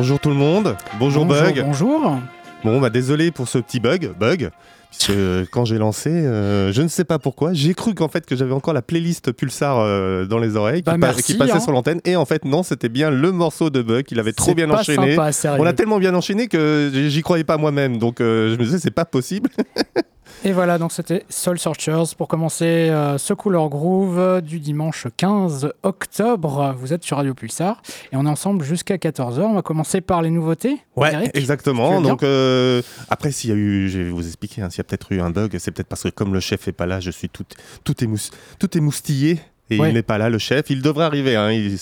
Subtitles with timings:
[0.00, 0.78] Bonjour tout le monde.
[0.98, 1.62] Bonjour, Bug.
[1.62, 2.18] Bonjour.
[2.64, 4.48] Bon, bah désolé pour ce petit bug, bug.
[4.90, 5.12] Puisque
[5.50, 8.54] quand j'ai lancé, euh, je ne sais pas pourquoi, j'ai cru qu'en fait que j'avais
[8.54, 11.60] encore la playlist Pulsar euh, dans les oreilles qui, Bah, pa- merci, qui passait hein.
[11.60, 12.00] sur l'antenne.
[12.06, 14.06] Et en fait, non, c'était bien le morceau de bug.
[14.10, 15.16] Il avait trop bien pas enchaîné.
[15.32, 15.58] Sympa.
[15.60, 17.98] On a tellement bien enchaîné que j'y j'y croyais pas moi-même.
[17.98, 19.50] Donc euh, je me disais, c'est pas possible.
[20.42, 25.70] Et voilà, donc c'était Soul Searchers pour commencer euh, ce Couleur Groove du dimanche 15
[25.82, 26.74] octobre.
[26.78, 29.38] Vous êtes sur Radio Pulsar et on est ensemble jusqu'à 14h.
[29.40, 30.78] On va commencer par les nouveautés.
[30.96, 32.00] Ouais, Eric, exactement.
[32.00, 32.80] Donc euh,
[33.10, 35.20] après, s'il y a eu, je vais vous expliquer, hein, s'il y a peut-être eu
[35.20, 37.44] un bug, c'est peut-être parce que comme le chef est pas là, je suis tout,
[37.84, 39.40] tout, émous, tout émoustillé.
[39.70, 39.90] Et Ouais.
[39.90, 40.68] il n'est pas là, le chef.
[40.70, 41.36] Il devrait arriver.
[41.36, 41.52] Hein.
[41.52, 41.76] Il-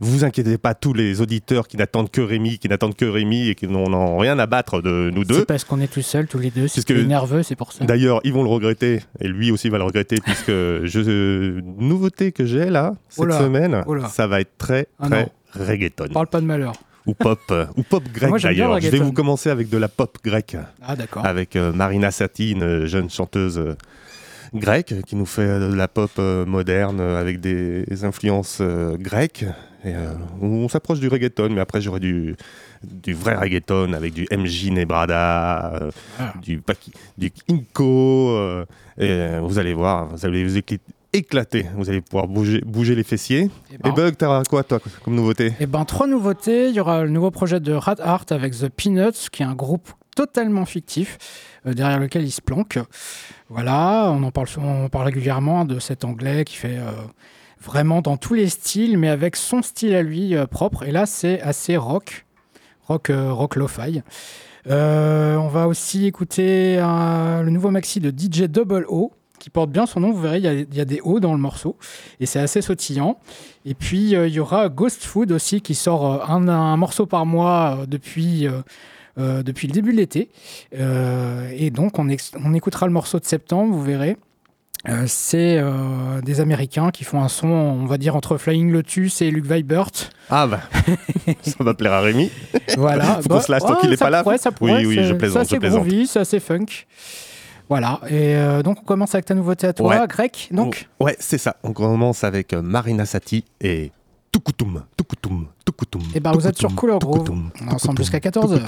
[0.00, 3.54] vous inquiétez pas, tous les auditeurs qui n'attendent que Rémi, qui n'attendent que Rémi et
[3.54, 5.40] qui n'en ont rien à battre de nous deux.
[5.40, 6.68] C'est parce qu'on est tout seuls, tous les deux.
[6.68, 7.84] C'est que- nerveux, c'est pour ça.
[7.84, 12.44] D'ailleurs, ils vont le regretter, et lui aussi va le regretter, puisque je, nouveauté que
[12.44, 15.28] j'ai là, cette semaine, ça va être très, Ah très non.
[15.66, 16.08] reggaeton.
[16.12, 16.72] Parle pas de malheur.
[17.06, 18.80] Ou pop, euh, ou pop grec d'ailleurs.
[18.80, 20.56] Je vais vous commencer avec de la pop grecque.
[20.82, 21.26] Ah d'accord.
[21.26, 23.62] avec euh, Marina Sati, une euh, jeune chanteuse
[24.54, 28.60] grecque qui nous fait euh, de la pop euh, moderne euh, avec des influences
[28.98, 29.44] grecques.
[29.84, 29.92] Et,
[30.40, 32.36] on s'approche du reggaeton, mais après j'aurai du,
[32.82, 35.78] du vrai reggaeton avec du MJ Nebrada,
[36.18, 36.32] Ah.
[36.42, 36.62] du,
[37.18, 38.64] du Inco.
[38.98, 40.78] et vous allez voir, vous allez vous écl-
[41.12, 41.66] éclater.
[41.76, 43.50] Vous allez pouvoir bouger, bouger les fessiers.
[43.70, 45.52] Eh Et ben, Bug, t'as quoi toi comme nouveauté?
[45.60, 46.68] Eh ben, trois nouveautés.
[46.70, 49.54] Il y aura le nouveau projet de Rat Art avec The Peanuts, qui est un
[49.54, 51.18] groupe totalement fictif,
[51.64, 52.78] derrière lequel il se planque.
[53.48, 56.90] Voilà, on en parle, on parle régulièrement de cet anglais qui fait euh,
[57.60, 60.82] vraiment dans tous les styles, mais avec son style à lui euh, propre.
[60.84, 62.26] Et là, c'est assez rock,
[62.86, 64.02] rock, euh, rock lo-fi.
[64.66, 69.84] Euh, on va aussi écouter le nouveau maxi de DJ Double O, qui porte bien
[69.84, 70.10] son nom.
[70.10, 71.76] Vous verrez, il y a- des O dans le morceau,
[72.18, 73.18] et c'est assez sautillant.
[73.66, 77.26] Et puis, euh, il y aura Ghost Food aussi, qui sort euh, un, morceau par
[77.26, 78.46] mois euh, depuis,
[79.18, 80.28] euh, depuis le début de l'été.
[80.78, 82.08] Euh, et donc, on,
[82.44, 84.16] on écoutera le morceau de septembre, vous verrez.
[84.86, 85.62] Euh, c'est
[86.24, 89.88] des Américains qui font un son, on va dire, entre Flying Lotus et Luke Vibert.
[90.28, 90.60] Ah bah,
[91.42, 92.30] ça va plaire à Rémi.
[92.76, 93.20] Voilà.
[93.22, 94.22] Faut qu'on se lâche tant ouais, qu'il est ça pas là.
[94.22, 95.80] pourrait, ça Oui, pourrait, oui, c'est- je plaisante, je plaisante.
[95.86, 96.66] groovy, c'est assez funk.
[97.70, 97.98] Voilà.
[98.08, 100.06] Et euh, donc, on commence avec ta nouveauté à toi, Ouais.
[100.06, 100.48] Grec.
[100.50, 101.56] Donc, Ouais, c'est ça.
[101.62, 103.90] On commence avec Marina Sati et
[104.34, 106.02] Tukutum, Tukutum, Tukutum.
[106.12, 107.22] Eh ben, vous êtes sur Couleur Groove.
[107.22, 108.60] Tukutum, On est ensemble jusqu'à 14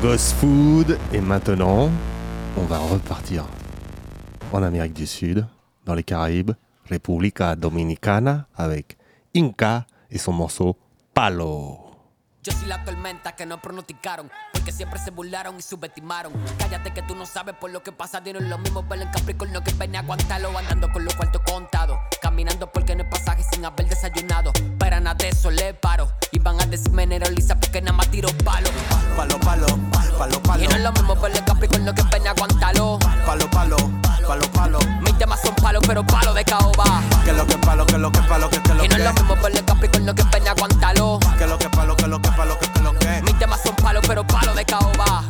[0.00, 0.98] Ghost Food.
[1.12, 1.90] Et maintenant,
[2.56, 3.44] on va repartir
[4.52, 5.46] en Amérique du Sud,
[5.84, 6.52] dans les Caraïbes,
[6.90, 8.96] República Dominicana, avec
[9.34, 10.76] Inca et son morceau
[11.12, 11.78] Palo.
[14.64, 16.32] Porque siempre se burlaron y subestimaron.
[16.56, 19.62] Cállate que tú no sabes por lo que pasa, dieron lo mismo verlo en Capricornio
[19.62, 23.62] que venía a aguantarlo, andando con los cuartos contados, caminando porque no hay pasaje sin
[23.66, 24.54] haber desayunado.
[24.78, 28.30] Para nada de eso le paro, y van a decirme Lisa porque nada más tiro
[28.42, 28.70] palo.
[29.14, 29.66] Palo, palo,
[30.16, 30.62] palo, palo.
[30.62, 32.98] Y no es lo mismo verlo en Capricornio que venía a aguantarlo.
[33.26, 33.76] Palo, palo,
[34.26, 34.78] palo, palo.
[35.02, 37.02] Mis temas son palos, pero palo de caoba.
[37.22, 38.86] Que lo que palo, que lo que palo, que que lo que.
[38.86, 41.18] Y no es lo mismo verlo en Capricornio que venía a aguantarlo.
[41.36, 42.73] Que lo que palo, que lo que pa' lo que, lo que.
[43.22, 45.24] Mis temas son palos, pero palo de caoba.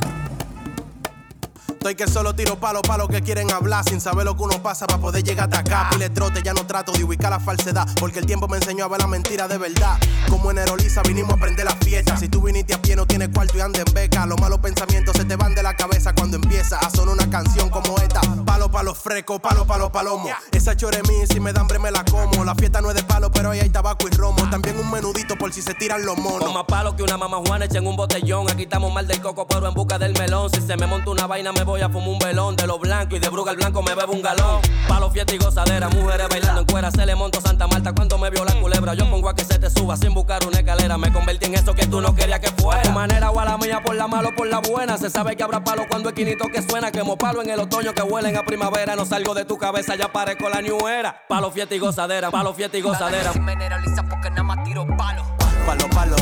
[1.85, 4.87] Estoy que solo tiro palo para que quieren hablar sin saber lo que uno pasa
[4.87, 5.91] para poder llegar hasta acá.
[5.91, 8.89] Pile trote, ya no trato de ubicar la falsedad porque el tiempo me enseñó a
[8.89, 9.99] ver la mentira de verdad.
[10.31, 12.17] Como en Erolisa vinimos a aprender la fiesta.
[12.17, 14.25] Si tú viniste a pie, no tienes cuarto y andes en beca.
[14.25, 17.69] Los malos pensamientos se te van de la cabeza cuando empieza a sonar una canción
[17.69, 18.23] como esta.
[18.47, 20.31] Palo para los frescos, palo para palomos.
[20.53, 22.47] Esa chore mí, si me da hambre me la como.
[22.47, 24.49] La fiesta no es de palo, pero ahí hay tabaco y romo.
[24.49, 26.45] También un menudito por si se tiran los monos.
[26.45, 28.51] Con más palo que una mamá Juana echa en un botellón.
[28.51, 30.49] Aquí estamos mal del coco, pero en busca del melón.
[30.51, 33.17] Si se me monta una vaina, me voy a fumar un velón de los blancos
[33.17, 34.61] y de bruga el blanco me bebo un galón.
[34.89, 38.31] Palo, fiesta y gozadera, mujeres bailando en cuera, se le monto Santa Marta cuando me
[38.31, 38.95] vio la culebra.
[38.95, 40.99] Yo pongo a que se te suba sin buscar una escalera.
[40.99, 42.81] Me convertí en eso que tú no querías que fuera.
[42.81, 44.99] A tu manera o a la mía, por la malo por la buena.
[44.99, 46.91] Se sabe que habrá palo cuando es quinito que suena.
[46.91, 48.97] Quemo palo en el otoño que huelen a primavera.
[48.97, 51.25] No salgo de tu cabeza, ya parezco la new era.
[51.29, 53.33] Palo, fiesta y gozadera, palo, fiesta y gozadera.
[53.33, 55.25] porque nada más tiro palo.
[55.67, 56.17] Palo, palo,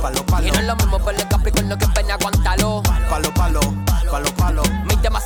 [0.00, 0.46] palo, palo.
[0.46, 2.82] Y no es lo mismo por el Capricornio que peña aguantalo.
[3.08, 3.60] Palo, palo,
[4.10, 4.62] palo, palo.
[4.62, 4.77] Temas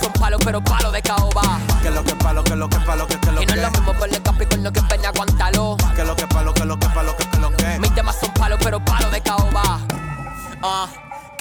[0.03, 1.61] son palos, pero palo de caoba.
[1.83, 3.71] Que lo que palo, que lo que palo, que que lo Y no es lo
[3.71, 5.77] mismo por el Capricornio que peña aguantalo.
[5.95, 7.79] Que lo que palo, que lo que palo, que que lo que.
[7.79, 9.81] Mis temas son palos, pero palo de caoba.
[10.63, 10.89] Ah.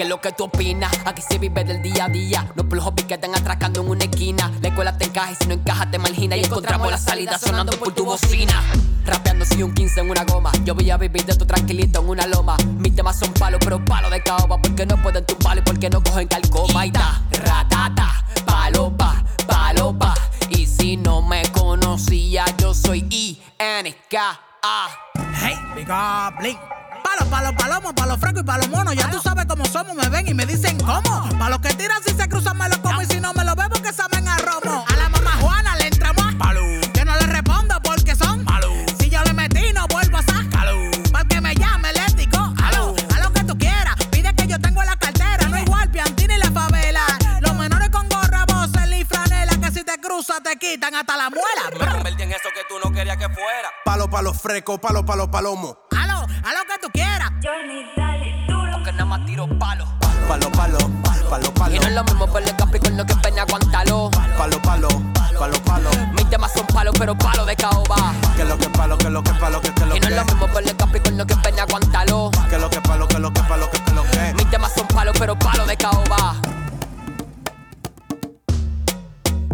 [0.01, 0.91] ¿Qué es lo que tú opinas?
[1.05, 2.51] Aquí se vive del día a día.
[2.55, 4.51] No por los hobbies que están atracando en una esquina.
[4.59, 6.35] La escuela te encaja y si no encaja te margina.
[6.35, 8.63] Y encontramos la salida sonando por tu bocina.
[9.05, 10.51] Rapeando si un 15 en una goma.
[10.63, 12.57] Yo voy a vivir de tu tranquilito en una loma.
[12.79, 14.59] Mis temas son palos, pero palo de caoba.
[14.59, 16.83] Porque no pueden tumbar y porque no cogen calcoma.
[16.83, 20.15] Y ta, ratata, palopa, palopa.
[20.49, 24.87] Y si no me conocía, yo soy I-N-K-A.
[25.43, 26.41] Hey, big up,
[27.11, 27.29] blink.
[27.29, 28.93] Palo, palo, palomo, palo fresco y palo mono.
[28.93, 31.29] Ya tú sabes cómo somos, me ven y me dicen cómo.
[31.37, 33.55] Pa' los que tiran si se cruzan me lo como y si no me lo
[33.55, 34.85] bebo que saben a romo.
[50.25, 51.69] Que te quitan hasta la muela.
[51.79, 53.69] Me convertí en eso que tú no querías que fuera.
[53.83, 55.77] Palo, palo fresco, palo, palo, palomo.
[55.97, 57.31] Aló, a lo que tú quieras.
[58.73, 59.85] Porque nada más tiro palo.
[60.27, 60.77] Palo, palo,
[61.29, 61.75] palo, palo.
[61.75, 64.11] Y no es lo mismo por el Capricornio que peña aguantalo.
[64.37, 64.87] Palo, palo,
[65.37, 65.89] palo, palo.
[66.13, 68.13] Mis temas son palos, pero palo de caoba.
[68.35, 70.25] Que lo que palo, que lo que palo, que que lo Y no es lo
[70.25, 70.31] que.
[70.31, 72.31] mismo por el Capricornio que peña aguantalo.
[72.49, 74.33] Que lo que palo, que lo que palo, que que lo que.
[74.35, 76.40] Mis temas son palos, pero palo de caoba.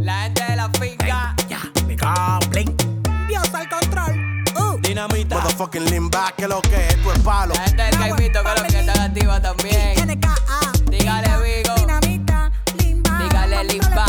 [0.07, 1.35] La gente de la finca.
[1.49, 2.81] Ya, big up, blink.
[3.27, 4.15] Dios al control.
[4.55, 4.77] Uh.
[4.79, 5.35] Dinamita.
[5.35, 7.53] Motherfucking back, que lo que es palo.
[7.53, 10.07] La gente del Caimito, que es lo que está activa también.
[10.07, 10.71] NKA.
[10.89, 11.75] Dígale, Vigo.
[11.75, 13.19] Dinamita, limba.
[13.19, 14.05] Dígale, limba.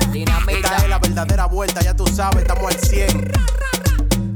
[0.00, 0.76] Esta Dinamita.
[0.78, 3.32] es la verdadera vuelta, ya tú sabes, estamos al 100.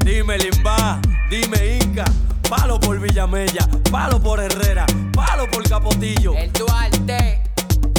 [0.05, 2.05] Dime Limba, dime Inca.
[2.49, 6.35] Palo por Villamella, palo por Herrera, palo por Capotillo.
[6.37, 7.43] El Duarte.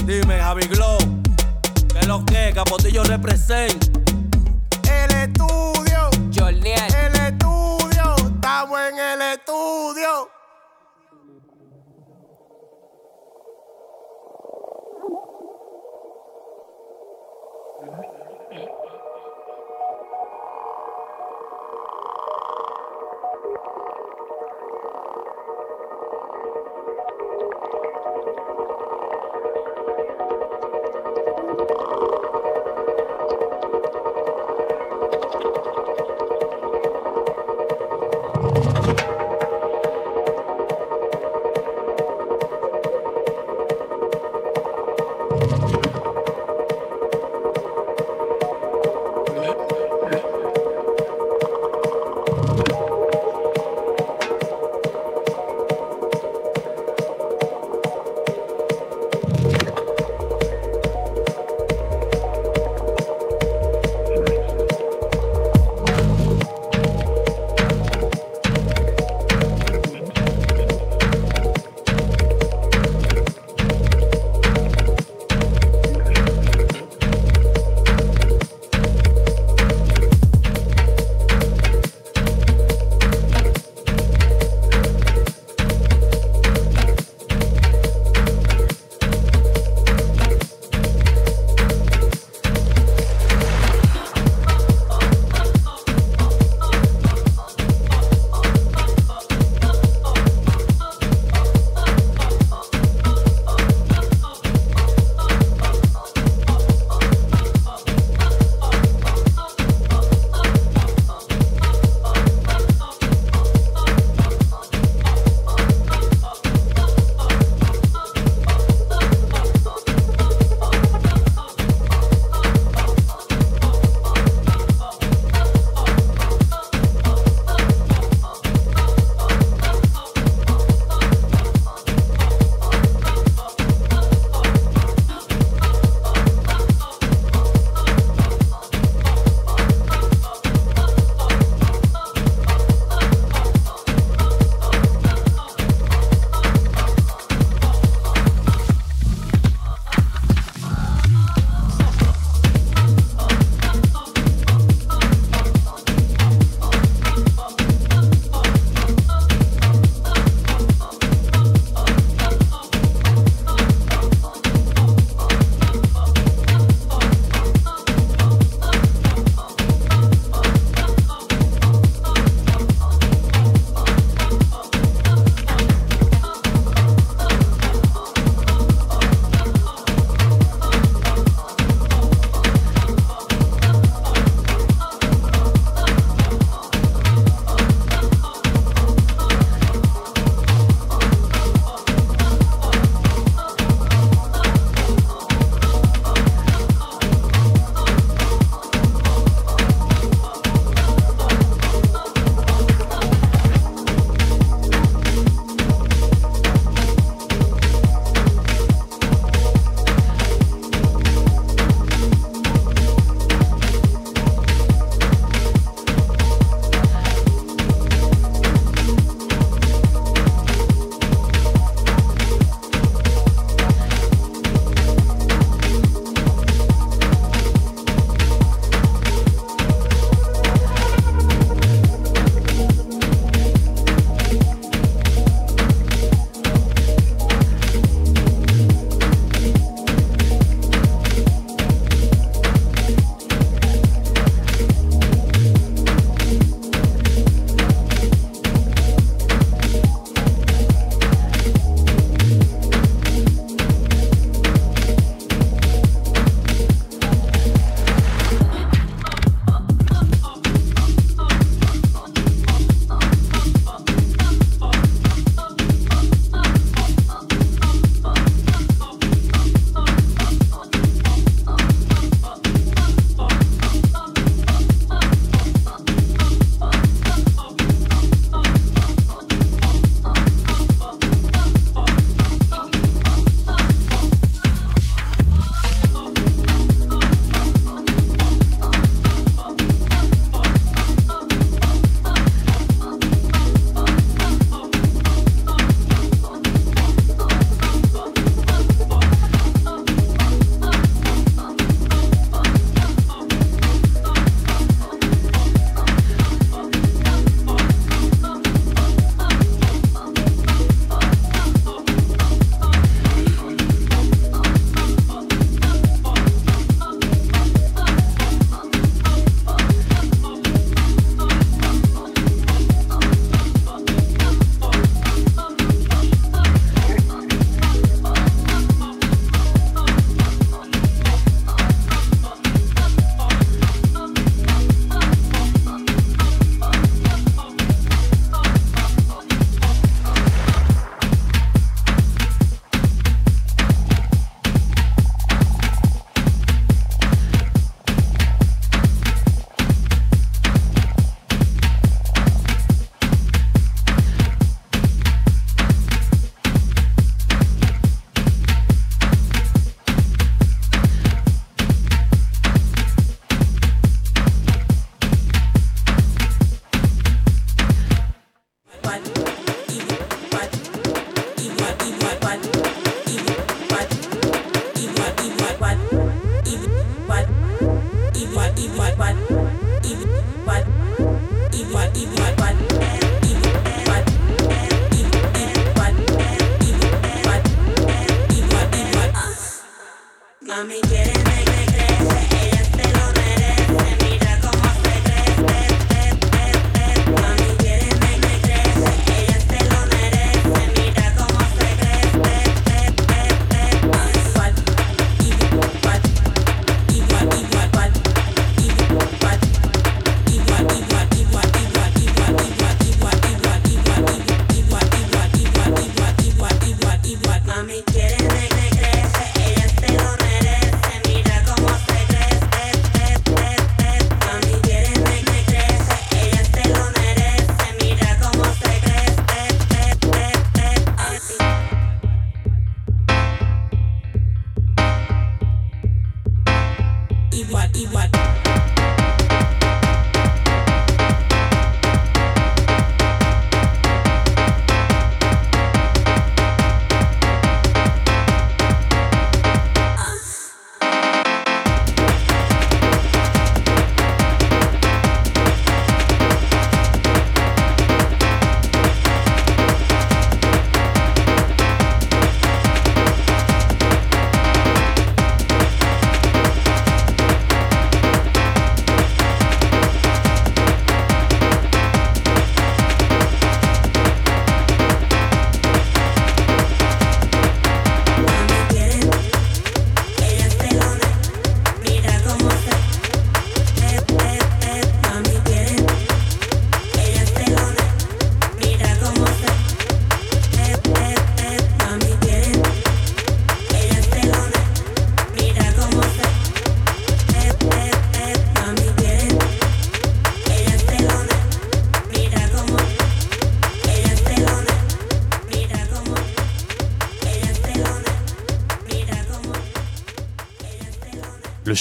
[0.05, 0.97] Dime Javi Glow,
[2.03, 3.85] que lo que Capotillo represent.
[4.89, 6.79] El estudio, Jorniel.
[6.95, 10.29] el estudio, estamos en el estudio.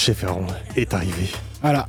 [0.03, 1.29] Chef Aaron est arrivé.
[1.61, 1.87] Voilà.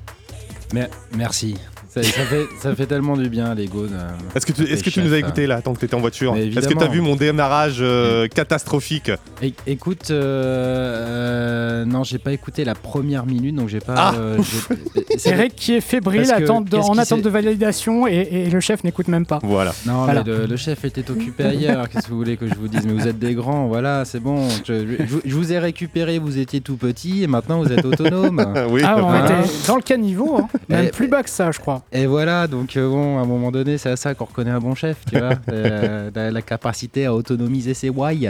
[0.72, 1.56] Mais, merci.
[1.88, 5.04] Ça, ça fait, ça fait tellement du bien, Est-ce que tu, est-ce que tu chef,
[5.04, 5.18] nous as euh.
[5.20, 6.90] écouté là, tant que tu étais en voiture Est-ce que tu as évidemment.
[6.92, 9.10] vu mon démarrage euh, catastrophique
[9.42, 13.94] É- écoute, euh, euh, non, j'ai pas écouté la première minute, donc j'ai pas.
[13.96, 14.14] Ah.
[14.18, 14.38] euh,
[15.18, 18.28] C'est Eric qui est fébrile, Parce que attente de- qu'est-ce en attente de validation et,
[18.30, 19.38] et le chef n'écoute même pas.
[19.42, 19.72] Voilà.
[19.86, 20.22] Non, Voilà.
[20.24, 21.88] mais le, le chef était occupé ailleurs.
[21.88, 24.20] Qu'est-ce que vous voulez que je vous dise Mais vous êtes des grands, voilà, c'est
[24.20, 24.48] bon.
[24.66, 28.44] Je, je- je vous ai récupéré, vous étiez tout petit, et maintenant vous êtes autonome.
[28.70, 28.82] oui.
[28.84, 30.48] Ah, on était dans le caniveau, hein.
[30.68, 31.82] même plus bas que ça, je crois.
[31.92, 34.60] Et voilà, donc euh, bon, à un moment donné, c'est à ça qu'on reconnaît un
[34.60, 35.30] bon chef, tu vois.
[35.50, 38.26] Euh, la, la capacité à autonomiser ses ouailles.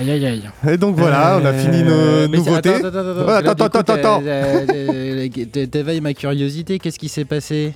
[0.00, 0.42] Aïe aïe aïe.
[0.68, 2.73] Et donc voilà, on a fini nos Euh, nouveautés.
[2.78, 7.74] Attends, attends, attends, euh, t'é- T'éveilles ma curiosité, qu'est-ce qui s'est passé?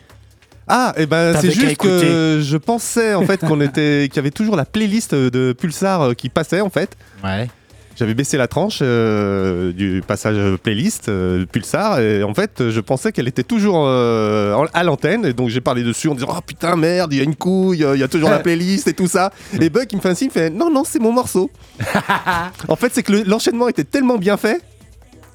[0.66, 4.18] Ah, et ben T'avais c'est juste que je pensais en fait qu'on était, qu'il y
[4.18, 6.90] avait toujours la playlist de Pulsar euh, qui passait en fait.
[7.24, 7.48] Ouais.
[7.96, 13.10] J'avais baissé la tranche euh, du passage playlist euh, Pulsar et en fait je pensais
[13.10, 16.76] qu'elle était toujours euh, à l'antenne et donc j'ai parlé dessus en disant oh putain
[16.76, 19.32] merde il y a une couille il y a toujours la playlist et tout ça.
[19.60, 21.50] Et Buck il me fait un signe il fait non non c'est mon morceau.
[22.68, 24.60] En fait c'est que le- l'enchaînement était tellement bien fait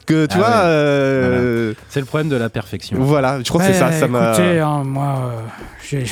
[0.05, 0.53] que tu Ah vois ouais.
[0.65, 2.97] euh, C'est le problème de la perfection.
[2.99, 3.39] voilà.
[3.43, 5.39] je crois que c'est ça ça m'a Écoutez, hein, moi, euh,
[5.87, 6.05] j'ai-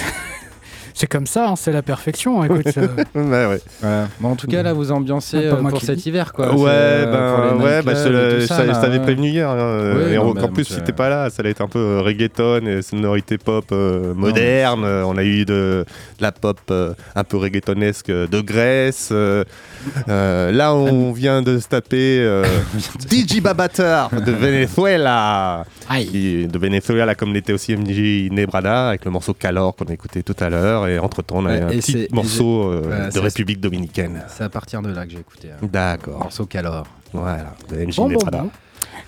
[0.93, 2.43] c'est comme ça, hein, c'est la perfection.
[2.43, 3.61] Écoute, euh, Ouais, ouais.
[3.81, 4.07] Voilà.
[4.19, 6.53] Bon, en tout cas, là, vous ambiancez euh, moi pour cet hiver, quoi.
[6.55, 9.49] ouais, euh, ben, ouais, bah, le- tout ça- prévenu hier.
[9.49, 11.51] hein, euh, et non, en, mais en bon, plus, si t'es pas là, ça allait
[11.51, 14.83] être un peu euh, reggaeton et sonorité pop euh, moderne.
[14.85, 15.85] Euh, On a eu de, de
[16.21, 19.09] la pop euh, un peu reggaetonesque euh, de Grèce.
[19.11, 19.43] euh,
[20.09, 22.43] euh, là, on vient de se taper euh,
[23.09, 25.65] DJ Babater de Venezuela.
[25.89, 26.07] aïe.
[26.07, 30.23] Qui- de Venezuela, comme l'était aussi MJ Nebrada, avec le morceau Calor qu'on a écouté
[30.23, 30.80] tout à l'heure.
[30.87, 34.23] Et entre-temps, on a Ouais, un et petit morceau euh, Voilà, de République Dominicaine.
[34.27, 35.49] C'est à partir de là que j'ai écouté.
[35.51, 35.65] hein.
[35.71, 36.19] D'accord.
[36.19, 36.85] Morceau Calor.
[37.13, 38.49] Voilà, de MJ Bon, bon.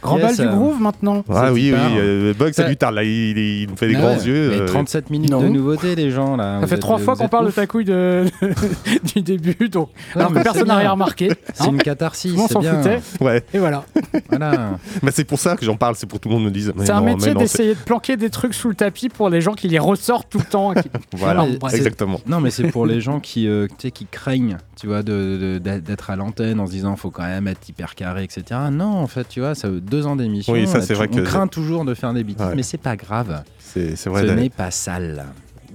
[0.04, 1.24] Grand Yes, bal du euh, groove maintenant.
[1.30, 4.00] Ah oui, oui, euh, Bug, ça lui tarde, là, il, il nous fait des Ah
[4.00, 4.50] grands ouais, yeux.
[4.52, 5.42] mais euh, 37 minutes Non.
[5.42, 6.56] de nouveautés, les gens, là.
[6.56, 8.26] Ça Vous fait trois fois qu'on parle de ta couille de...
[9.16, 9.89] du début, donc.
[10.16, 11.32] alors que personne n'a rien remarqué.
[11.54, 11.68] C'est hein.
[11.72, 12.82] une catharsis, c'est s'en bien.
[12.82, 13.00] foutait.
[13.22, 13.86] Ouais, Et voilà.
[14.30, 14.78] Voilà.
[15.02, 16.74] mais c'est pour ça que j'en parle, c'est pour que tout le monde me dise.
[16.76, 19.54] mais C'est un métier d'essayer de planquer des trucs sous le tapis pour les gens
[19.54, 20.74] qui les ressortent tout le temps.
[21.16, 22.20] Voilà, exactement.
[22.28, 26.60] Non, mais c'est pour les gens qui, euh, qui craignent, tu vois, d'être à l'antenne
[26.60, 28.60] en se disant faut quand même être hyper carré, etc.
[28.72, 30.54] Non, en fait, tu vois, ça deux ans d'émission.
[30.54, 32.56] Oui, ça, euh, c'est tu- vrai on que- craint toujours de faire des bêtises, Ouais.
[32.56, 33.44] mais c'est pas grave.
[33.60, 35.26] C'est c'est Ce vrai d'a- n'est pas sale.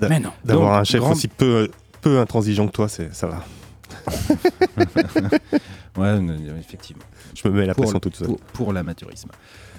[0.01, 0.31] d'a- Mais non.
[0.45, 1.69] d'avoir Donc, un chef grand- aussi peu,
[2.01, 3.45] peu intransigeant que toi, c'est ça va.
[5.97, 6.17] Ouais,
[6.61, 7.03] effectivement.
[7.35, 9.31] Je me mets la Pour, pression pour, pour l'amateurisme.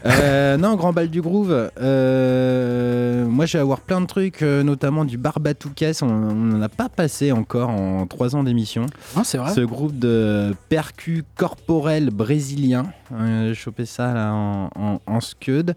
[0.06, 1.70] Euh, non, Grand Bal du Groove.
[1.82, 5.92] euh, moi, je vais avoir plein de trucs, euh, notamment du Barbatouquet.
[6.04, 8.86] On n'en a pas passé encore en trois ans d'émission.
[9.16, 9.54] Ah, c'est vrai.
[9.54, 12.88] Ce groupe de percus corporels brésiliens.
[13.12, 15.74] J'ai chopé ça là en, en, scud.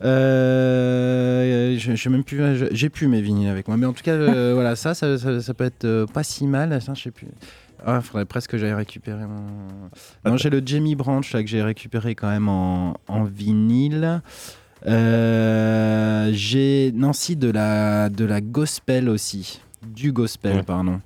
[0.00, 0.08] Sais
[2.10, 2.68] même plus.
[2.72, 3.76] J'ai plus mes vinyles avec moi.
[3.76, 4.16] Mais en tout cas,
[4.54, 6.80] voilà, ça, ça, ça- ça peut être pas si mal.
[6.80, 7.28] Ça, je sais plus.
[7.86, 9.90] Ah, faudrait presque que j'aille récupérer mon.
[10.24, 14.22] Non, j'ai le Jamie Branch là, que j'ai récupéré quand même en, en vinyle.
[14.86, 20.62] Euh, j'ai Nancy de la de la gospel aussi, du gospel Ouais.
[20.62, 21.00] pardon.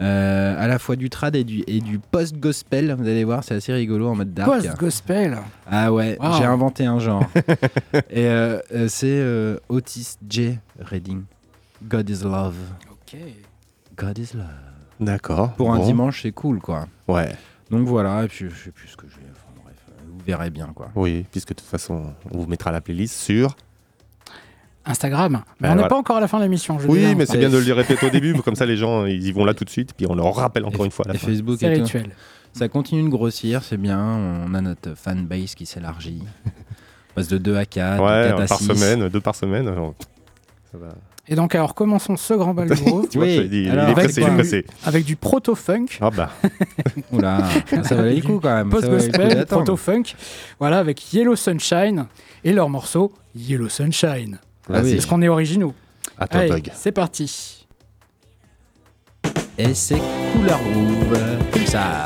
[0.00, 3.54] Euh, à la fois du trad et du, et du post-gospel, vous allez voir, c'est
[3.54, 4.50] assez rigolo en mode dark.
[4.50, 5.38] Post-gospel.
[5.70, 6.32] Ah ouais, Wow.
[6.38, 7.24] j'ai inventé un genre.
[8.10, 8.58] et euh,
[8.88, 10.58] c'est euh, Otis J.
[10.80, 11.22] Redding.
[11.84, 12.56] God is love.
[12.90, 13.20] Ok.
[13.96, 14.48] God is love.
[15.00, 15.52] D'accord.
[15.54, 15.84] Pour un Bon.
[15.86, 16.86] dimanche, c'est cool quoi.
[17.08, 17.34] Ouais.
[17.70, 19.20] Donc voilà, et puis je sais plus ce que j'ai.
[19.32, 20.90] Enfin, bref, euh, vous verrez bien quoi.
[20.94, 23.56] Oui, puisque de toute façon, on vous mettra la playlist sur.
[24.86, 25.32] Instagram.
[25.32, 25.88] Mais Ben on n'est voilà.
[25.88, 26.78] pas encore à la fin de l'émission.
[26.78, 29.06] je Oui, dis, mais c'est bien de le répéter au début, comme ça les gens
[29.06, 31.08] ils y vont là tout de suite, puis on leur rappelle encore une fois à
[31.08, 31.28] la Et fin.
[31.28, 32.10] Facebook rituel.
[32.52, 33.98] Ça continue de grossir, c'est bien.
[33.98, 36.22] On a notre fanbase qui s'élargit.
[36.46, 38.64] On passe de 2 à 4, Ouais, 4 à par 6.
[38.66, 39.66] semaine, deux par semaine.
[40.70, 40.88] ça va.
[41.26, 43.62] Et donc, alors, commençons ce grand bal du groove Tu vois, Oui, je te dis,
[43.62, 44.66] il est avec pressé, il est du- pressé.
[44.84, 45.86] avec du proto-funk.
[46.00, 46.30] Ah bah,
[47.12, 47.48] Oula,
[47.82, 48.68] ça valait le coup quand même.
[48.68, 50.02] Post-gospel, proto-funk.
[50.58, 52.06] Voilà, avec Yellow Sunshine
[52.44, 54.38] et leur morceau Yellow Sunshine.
[54.72, 54.94] Ah oui.
[54.94, 55.74] Parce qu'on est originaux.
[56.18, 56.70] à toi, Allez, Bug.
[56.74, 57.66] c'est parti.
[59.56, 60.00] Et c'est
[60.34, 61.18] couleur groove,
[61.52, 62.04] comme ça.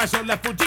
[0.00, 0.59] más yo la escucho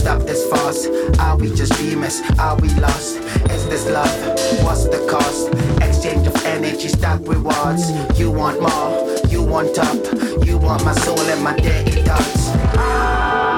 [0.00, 0.86] Stop this farce.
[1.18, 2.22] Are we just dreamers?
[2.38, 3.18] Are we lost?
[3.50, 4.08] Is this love?
[4.64, 5.52] What's the cost?
[5.86, 7.90] Exchange of energy, stack rewards.
[8.18, 10.02] You want more, you want up,
[10.46, 12.50] you want my soul and my dirty thoughts.
[12.80, 13.49] في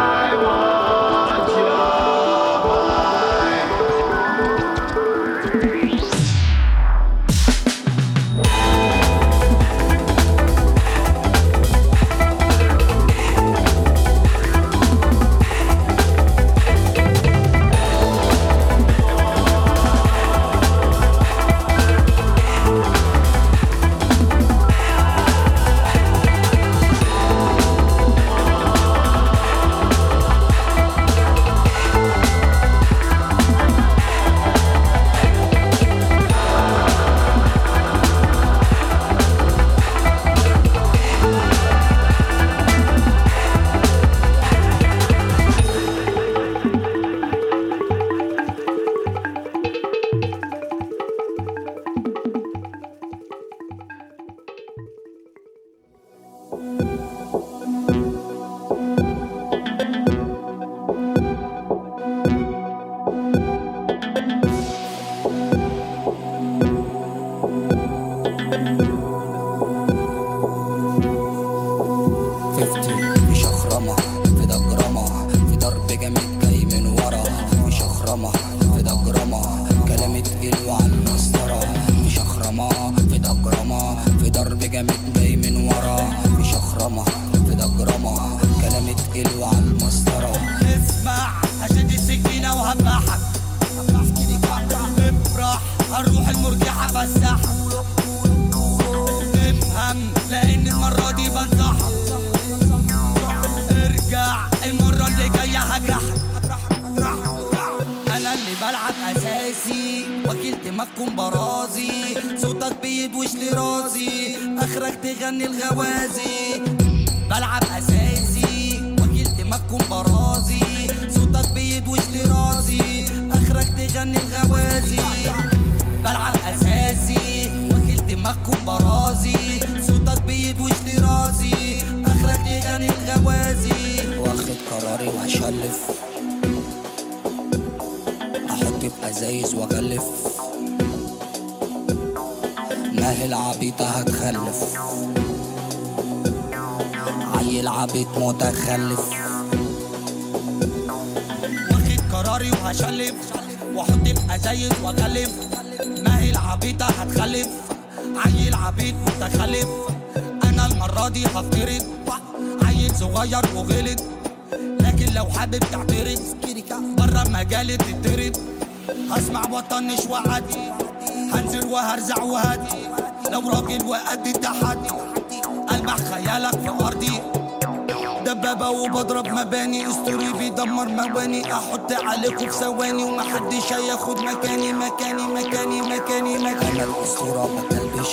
[181.22, 188.08] مواني أحط عليكم في ثواني ومحدش هياخد مكاني مكاني مكاني مكاني أنا مكاني الاسطورة بكلبش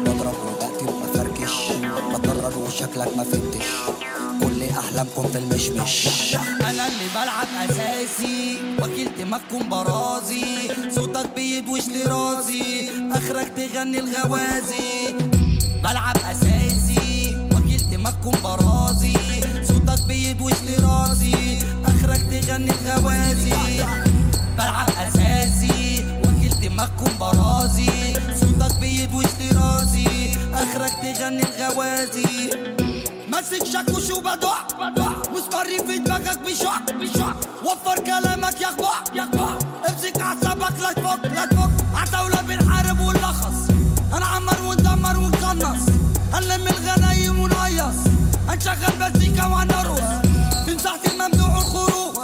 [0.00, 1.72] بضرب وبقتل وبفركش
[2.12, 3.66] بضرر وشكلك ما فتش.
[4.42, 6.08] كل أحلامكم في المشمش.
[6.60, 8.58] أنا اللي بلعب أساسي.
[8.82, 10.44] وكيل دماغكم برازي.
[10.90, 15.14] صوتك بيدوش لي راسي آخرك تغني الغوازي.
[15.84, 17.36] بلعب أساسي.
[17.52, 19.16] وكيل دماغكم برازي.
[19.68, 21.58] صوتك بيدوش لي راسي
[22.08, 23.84] اخرك تغني الغوازي
[24.58, 28.14] بلعب أساسي وكيل دماغكم برازي.
[28.40, 32.50] صوتك بيدوش لي راسي اخرك تغني الغوازي
[33.28, 34.54] ماسك شاكوش وبدع
[35.32, 37.30] مسمري في دماغك بشع
[37.64, 41.70] وفر كلامك يا اخبع امسك أعصابك لا تفك لا تفك.
[41.94, 43.70] عتاولة بنحارب ونلخص
[44.12, 45.82] هنعمر وندمر ونقنص.
[46.32, 47.96] هنلم الغنايم ونهيص
[48.48, 50.28] هنشغل مزيكا وهنرقص.
[50.88, 52.16] تحت الممنوع الخروج.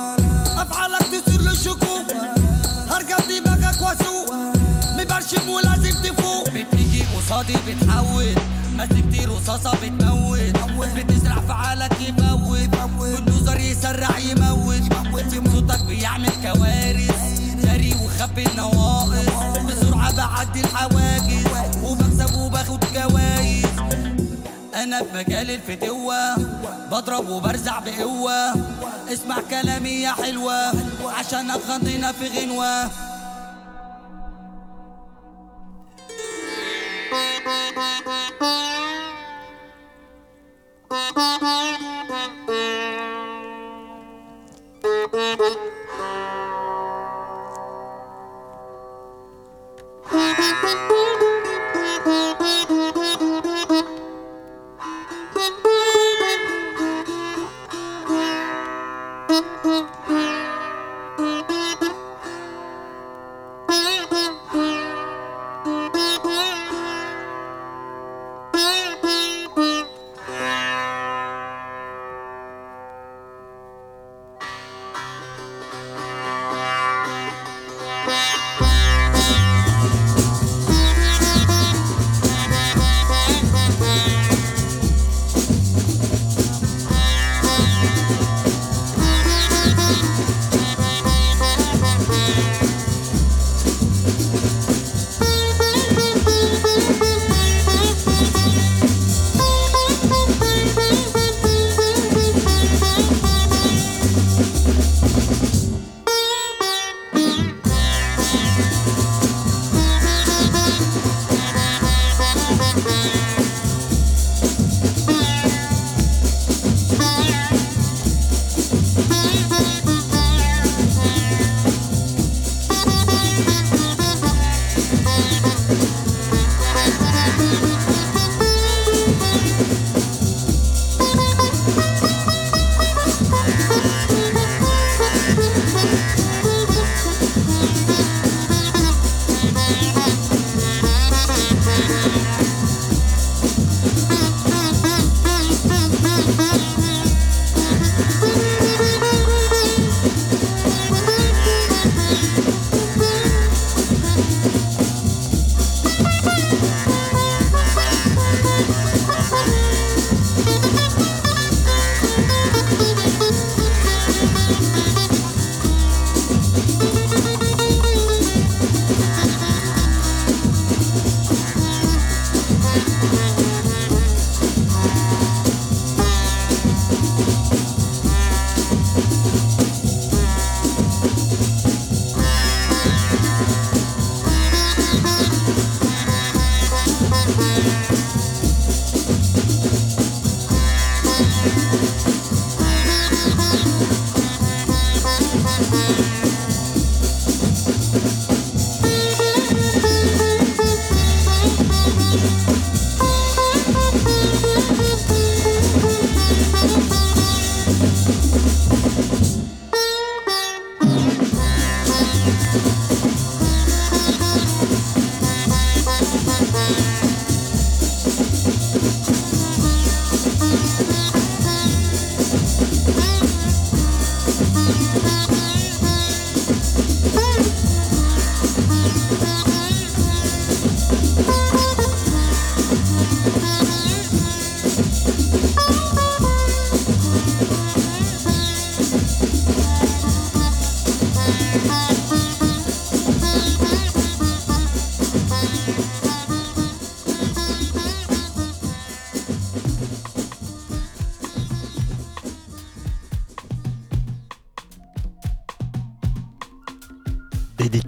[0.59, 2.07] أفعالك تثير للشكوك.
[2.91, 4.35] هرجع دماغك وأسوق.
[4.99, 6.49] مبرشم ولازم تفوق.
[6.49, 8.35] بتيجي قصادي بتحول.
[8.77, 10.89] مسكتي رصاصة بتموت.
[10.97, 12.69] بتزرع في عقلك يموت
[13.01, 14.83] بلدوزر يسرع يموت.
[15.31, 17.41] تيم صوتك بيعمل كوارث.
[17.65, 19.59] جري وخبي النواقص.
[19.69, 21.43] بسرعة بعدي الحواجز.
[24.85, 26.35] أنا في مجال الفتوة
[26.91, 28.53] بضرب وبرزع بقوة.
[29.12, 30.72] اسمع كلامي يا حلوة.
[31.18, 32.91] عشان اخضنا في غنوة.
[55.45, 55.84] Mm-hmm.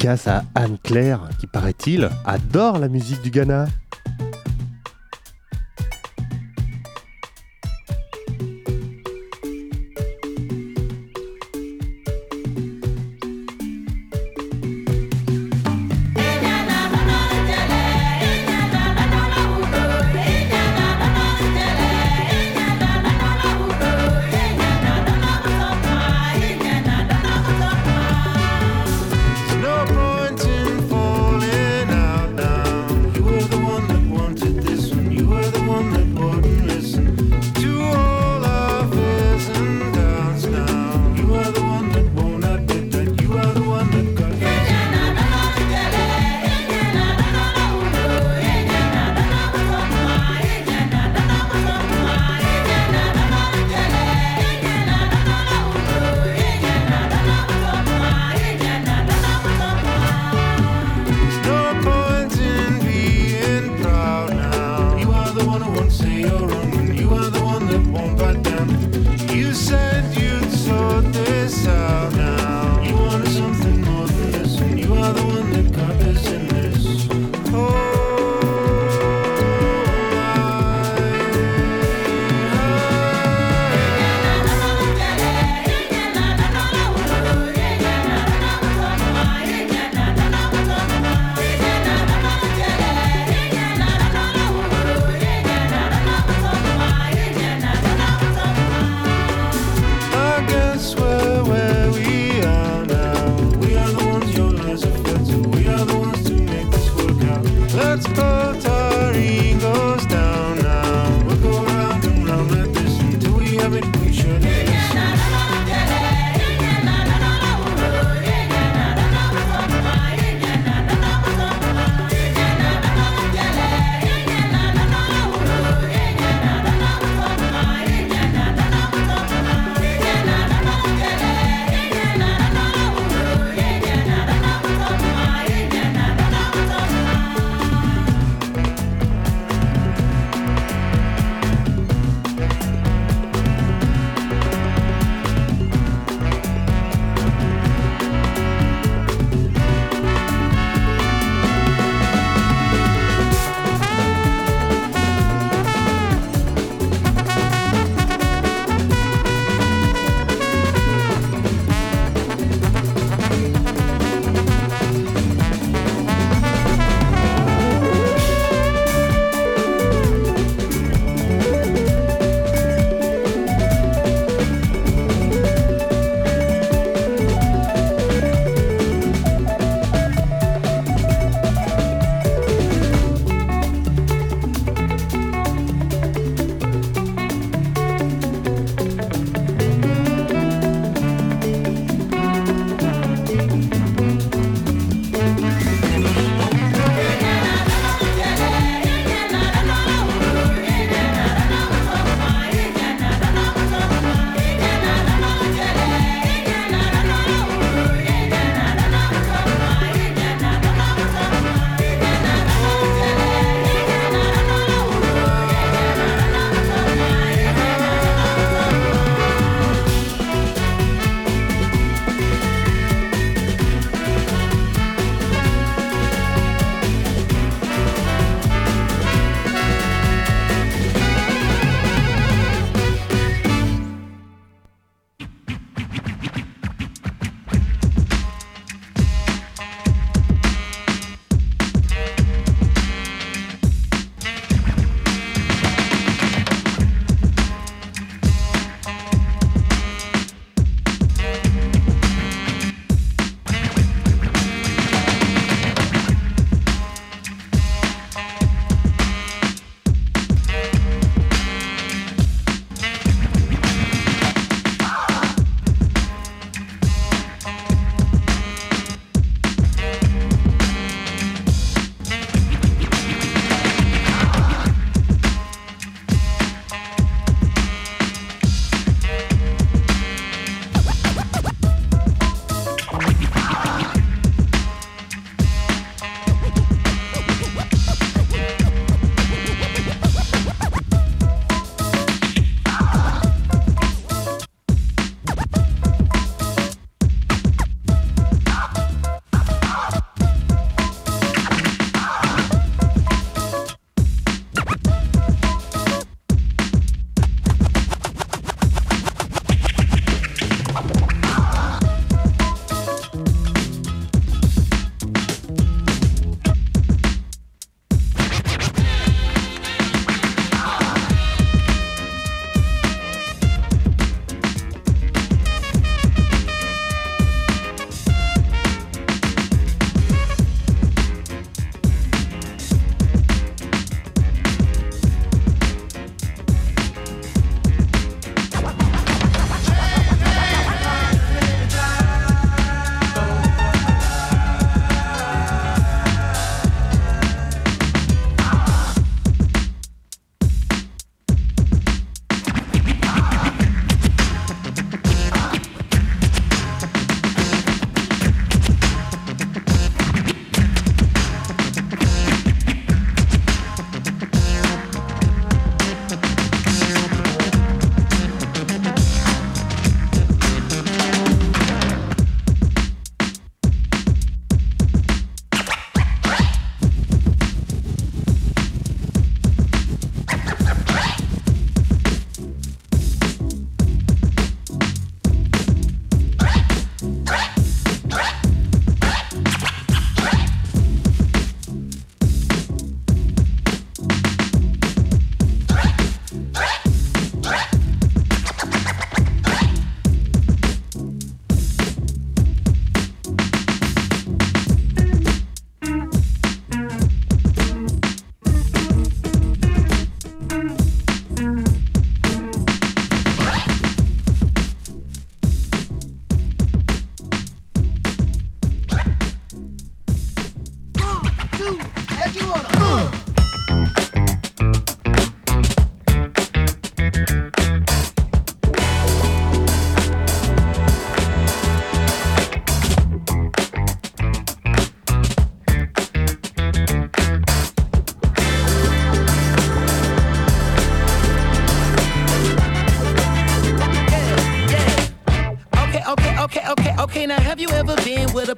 [0.06, 3.66] À Anne-Claire, qui paraît-il adore la musique du Ghana.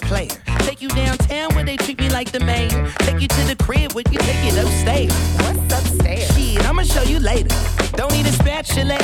[0.09, 0.29] Player?
[0.61, 2.71] Take you downtown where they treat me like the main.
[3.01, 5.13] Take you to the crib where you take it upstairs.
[5.43, 6.35] What's upstairs?
[6.35, 7.55] Shit, I'ma show you later.
[7.93, 8.97] Don't need a spatula,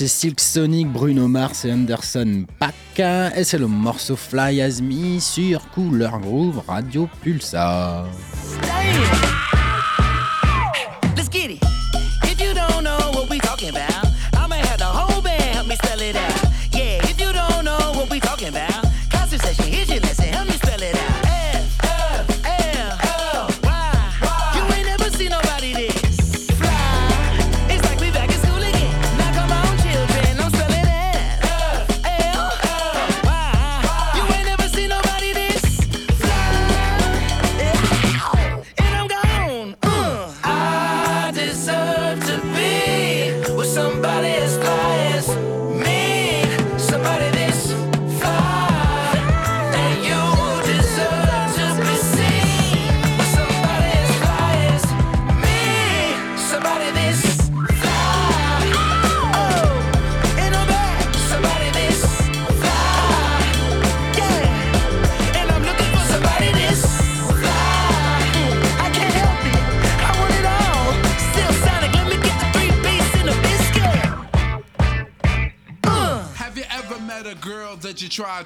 [0.00, 3.34] c'est Silk Sonic, Bruno Mars et Anderson Paak.
[3.36, 8.06] Et c'est le morceau Fly As Me sur Couleur Groove Radio Pulsar.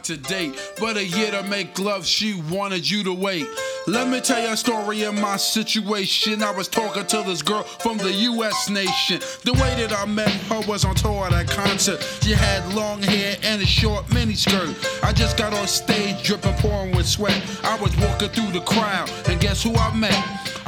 [0.04, 3.46] To date, but a year to make love, she wanted you to wait?
[3.86, 6.42] Let me tell you a story of my situation.
[6.42, 9.20] I was talking to this girl from the US nation.
[9.44, 12.02] The way that I met her was on tour at a concert.
[12.22, 14.74] She had long hair and a short miniskirt.
[15.02, 17.40] I just got on stage dripping, pouring with sweat.
[17.62, 20.43] I was walking through the crowd, and guess who I met?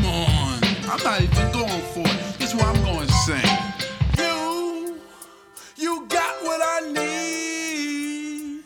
[0.00, 0.58] Come on.
[0.88, 2.38] I'm not even going for it.
[2.38, 3.44] This what I'm going to sing.
[4.16, 4.98] You,
[5.76, 8.64] you got what I need.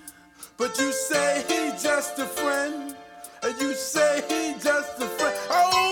[0.57, 2.95] But you say he just a friend.
[3.43, 5.37] And you say he just a friend.
[5.51, 5.84] Oh,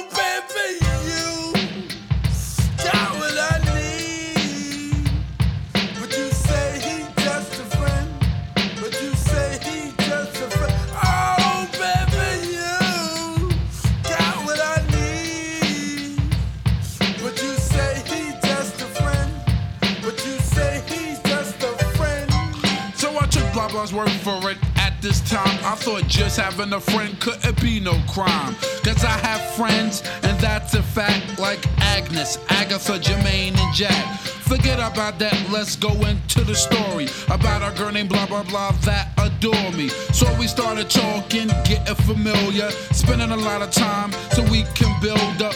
[23.83, 24.59] was worth for it.
[24.77, 28.55] At this time, I thought just having a friend couldn't be no crime.
[28.85, 34.21] Cause I have friends, and that's a fact, like Agnes, Agatha, Jermaine, and Jack.
[34.53, 38.71] Forget about that, let's go into the story about a girl named blah blah blah
[38.83, 39.89] that adore me.
[40.13, 45.41] So we started talking, getting familiar, spending a lot of time so we can build
[45.41, 45.51] a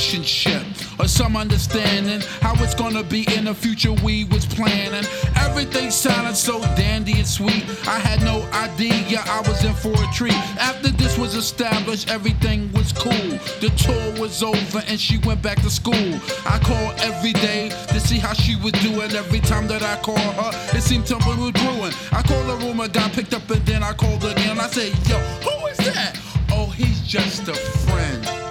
[0.00, 0.62] relationship
[0.98, 5.04] or some understanding how it's gonna be in the future we was planning.
[5.36, 7.64] Everything sounded so dandy and sweet.
[7.86, 10.40] I had no idea I was in for a treat.
[10.58, 13.28] After this was established, everything was cool.
[13.60, 16.14] The tour was over and she went back to school.
[16.46, 19.12] I called every day to see how she was doing.
[19.12, 21.92] Every time that I called her, it seemed something was brewing.
[22.10, 24.58] I called the and got picked up, and then I called again.
[24.58, 26.18] I said, Yo, who is that?
[26.52, 28.50] Oh, he's just a friend.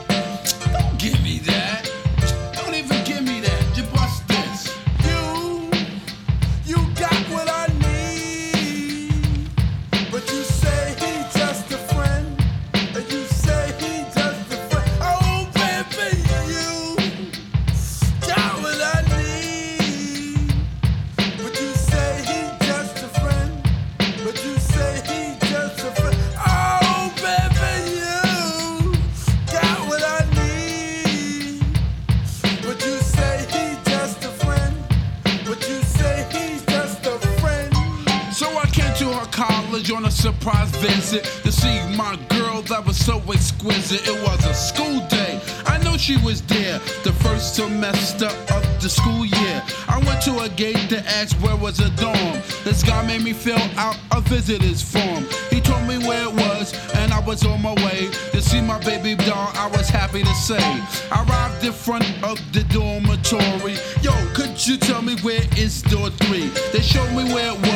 [43.09, 44.07] So exquisite.
[44.07, 45.41] It was a school day.
[45.65, 49.63] I know she was there the first semester of the school year.
[49.87, 52.37] I went to a gate to ask where was a dorm.
[52.63, 55.25] This guy made me fill out a visitor's form.
[55.49, 56.67] He told me where it was,
[56.97, 59.49] and I was on my way to see my baby doll.
[59.55, 60.67] I was happy to say.
[61.11, 63.77] I arrived in front of the dormitory.
[64.03, 66.49] Yo, could you tell me where is door three?
[66.73, 67.68] They showed me where it was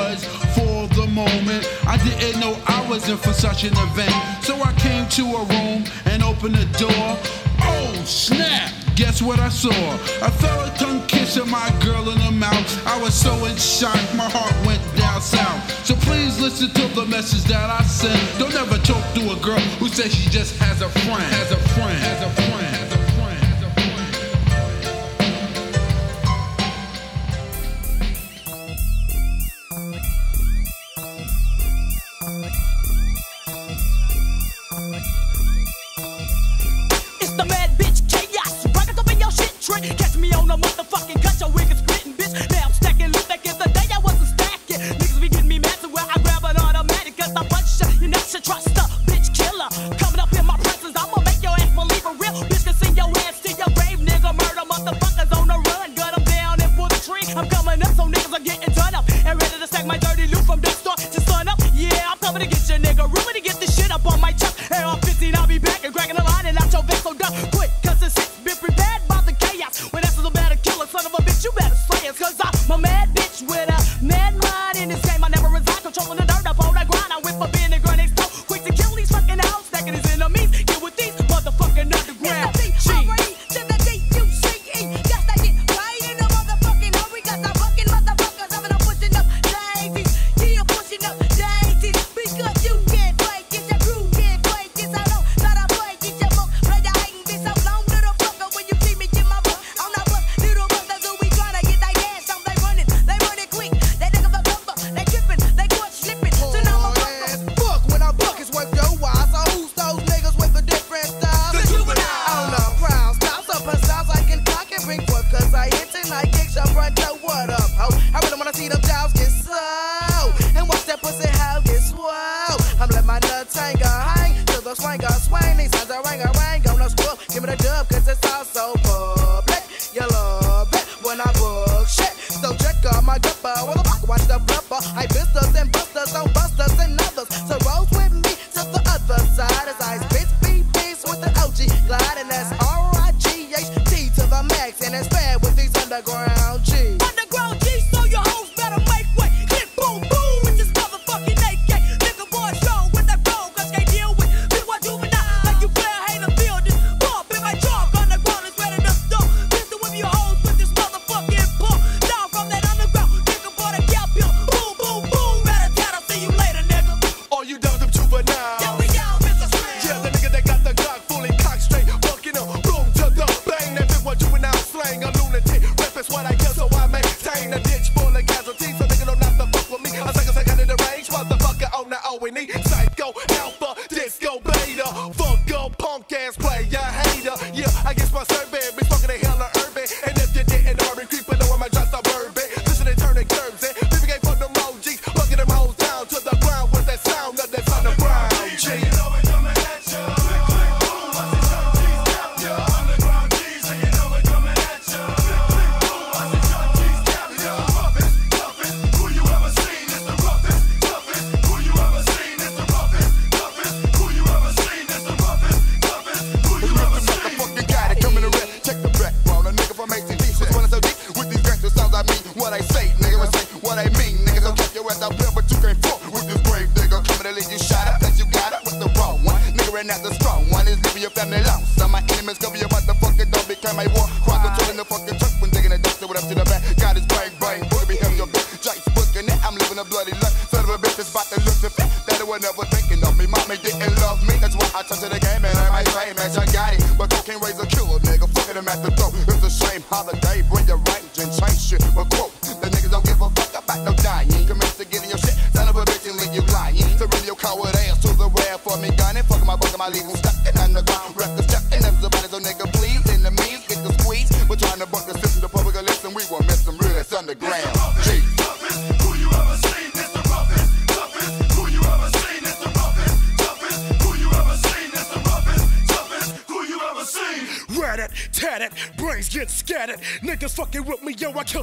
[2.20, 4.14] didn't know I was in for such an event.
[4.44, 7.18] So I came to a room and opened the door.
[7.60, 8.72] Oh, snap!
[8.96, 9.72] Guess what I saw?
[10.22, 12.88] A fella tongue kissing my girl in the mouth.
[12.88, 15.86] I was so in shock, my heart went down south.
[15.86, 18.22] So please listen to the message that I sent.
[18.38, 20.64] Don't ever talk to a girl who says she just a.
[20.66, 21.24] Has a friend.
[21.24, 21.98] Has a friend.
[21.98, 22.83] Has a friend.
[40.58, 41.13] Motherfucking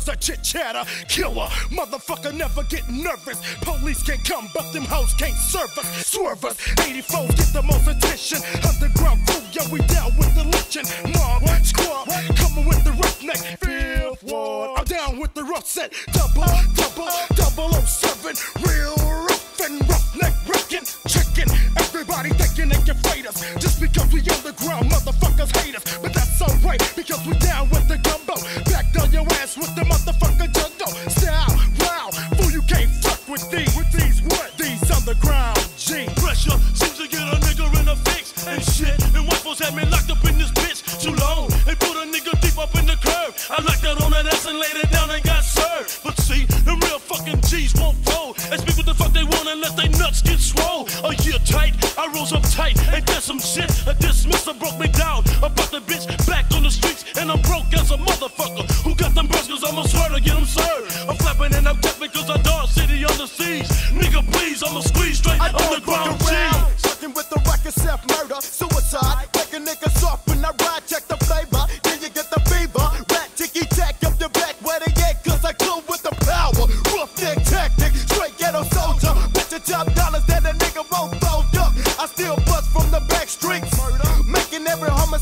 [0.08, 0.82] A chit chatter.
[1.08, 3.38] Killer, motherfucker, never get nervous.
[3.60, 6.06] Police can't come, but them hoes can't serve us.
[6.06, 6.56] Swerve us.
[6.56, 8.09] 84s get the most attention.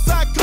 [0.06, 0.37] side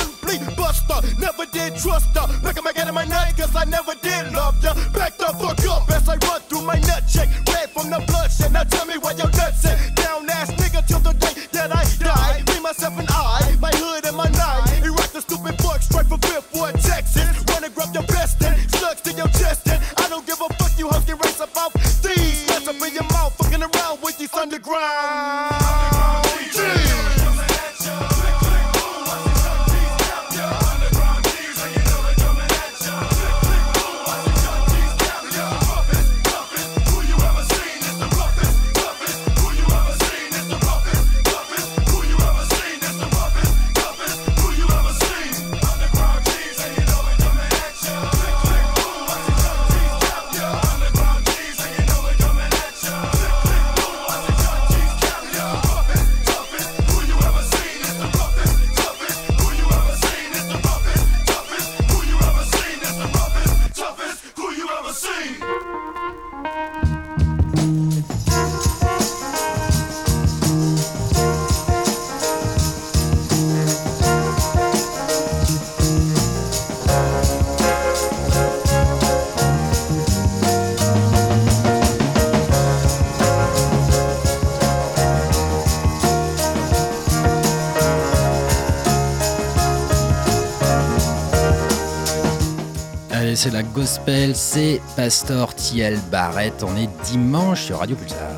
[93.86, 96.64] Gospel, c'est Pastor Thiel Barrett.
[96.64, 98.35] On est dimanche sur Radio Pulsar.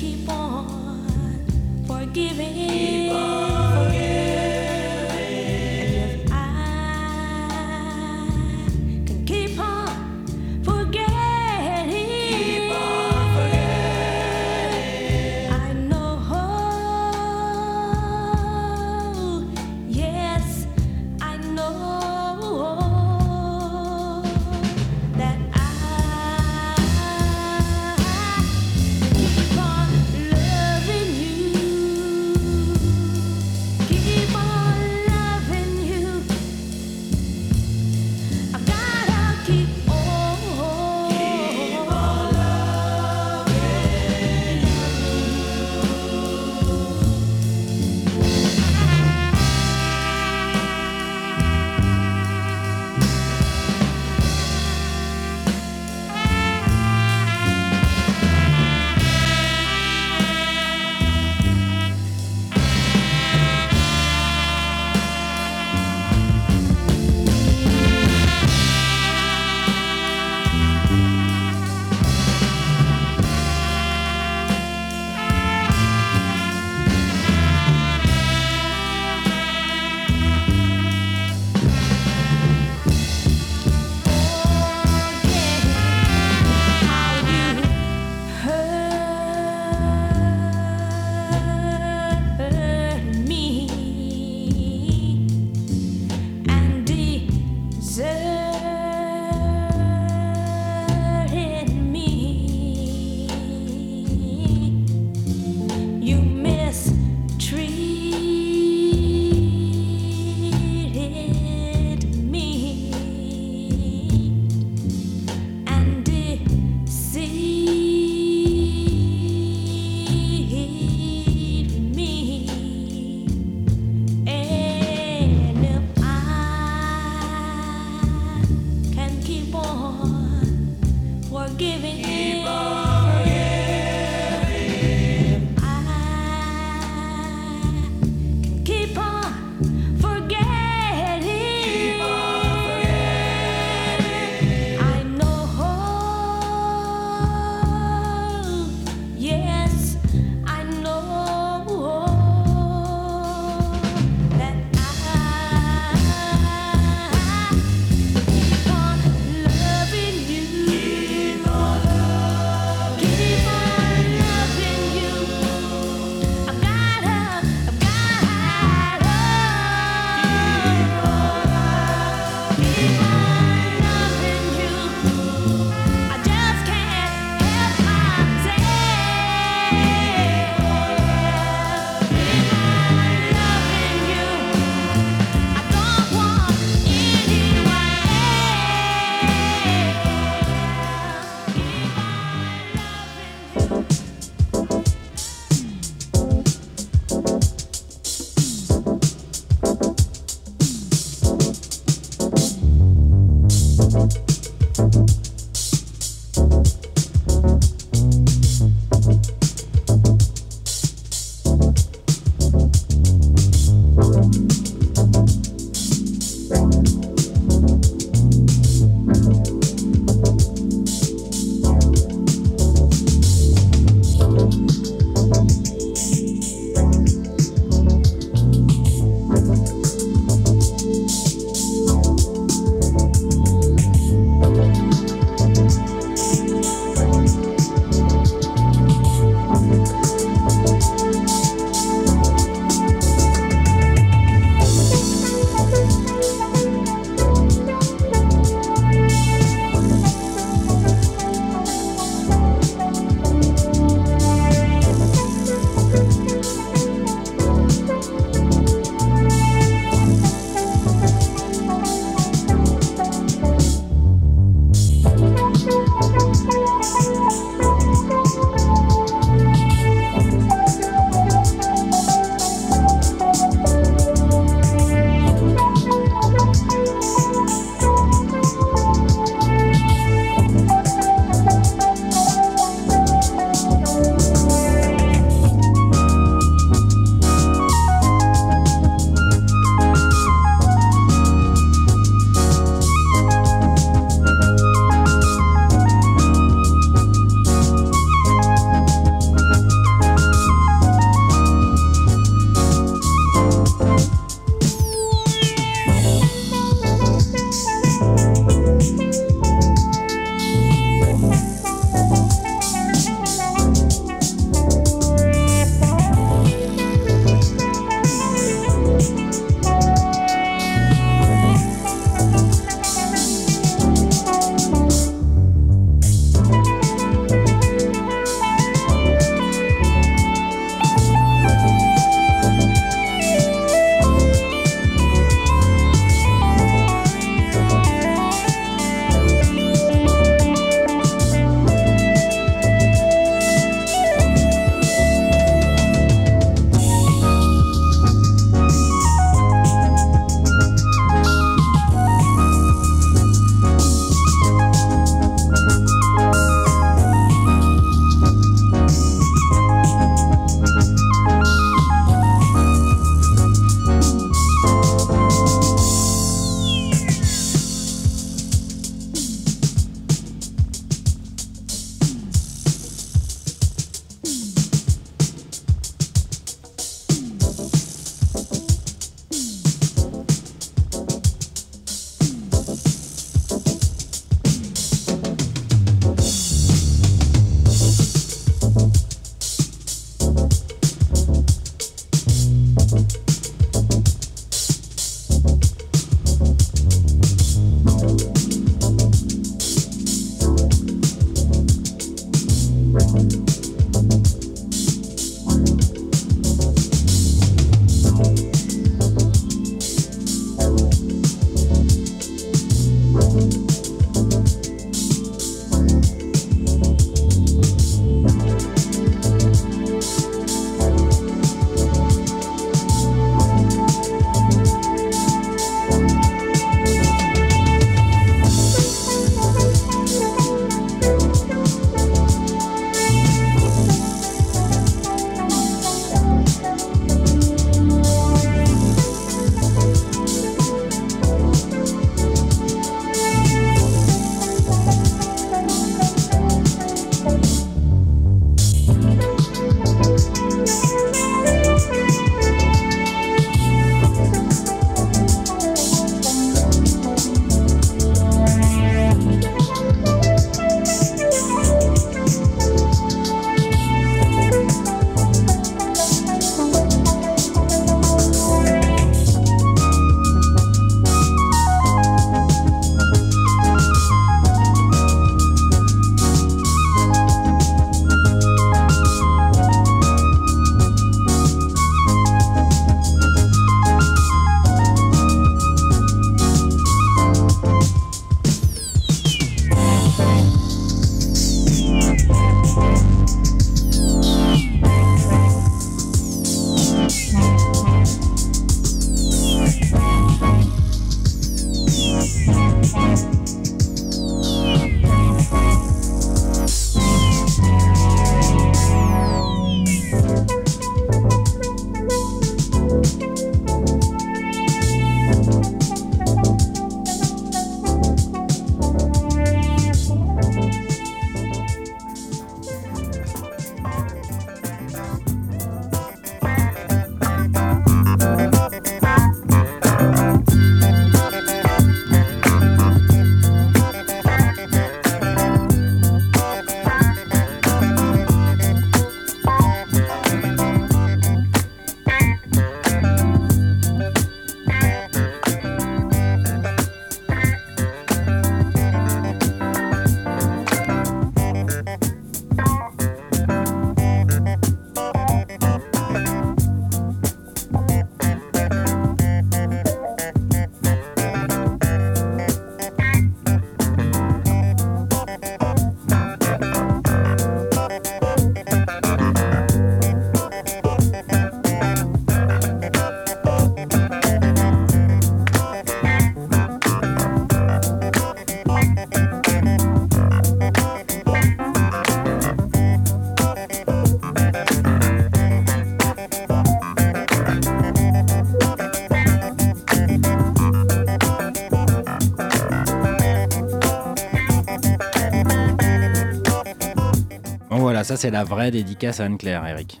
[598.10, 600.00] Ça, c'est la vraie dédicace à Anne-Claire, Eric.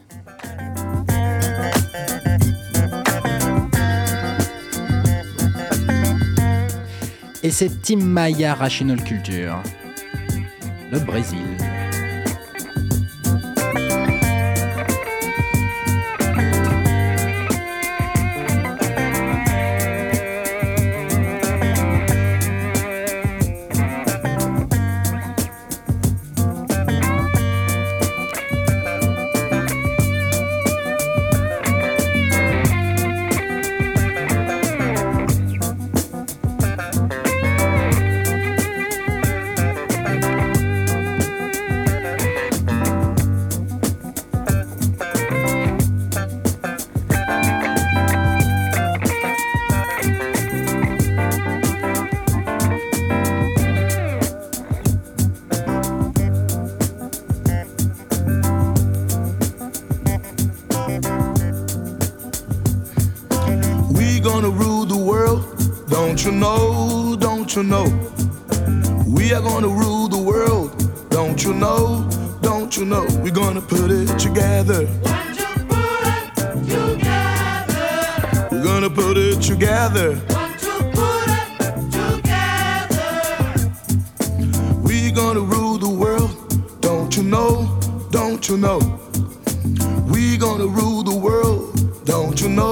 [7.44, 9.62] Et c'est Tim Maya Rational Culture.
[10.90, 11.49] Le Brésil.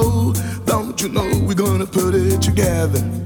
[0.08, 0.32] Know,
[0.64, 1.28] don't you know?
[1.46, 3.17] We're gonna put it together.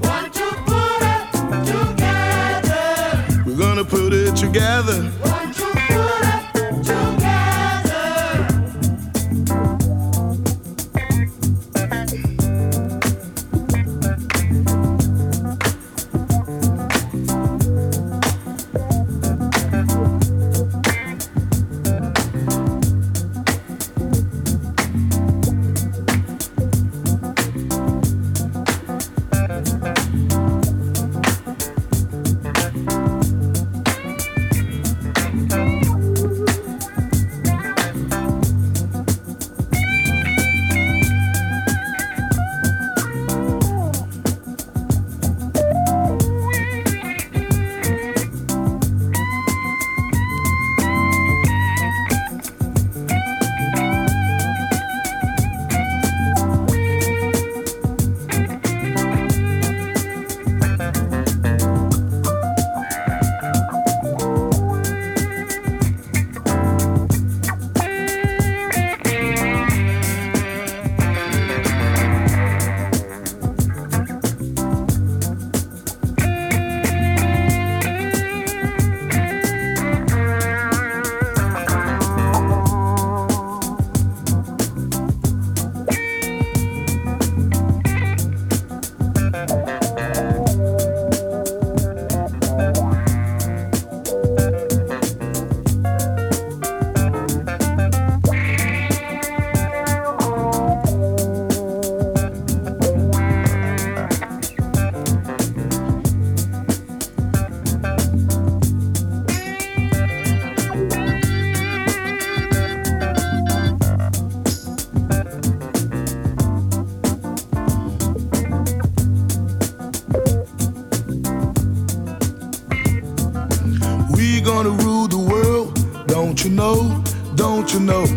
[127.73, 128.12] You know?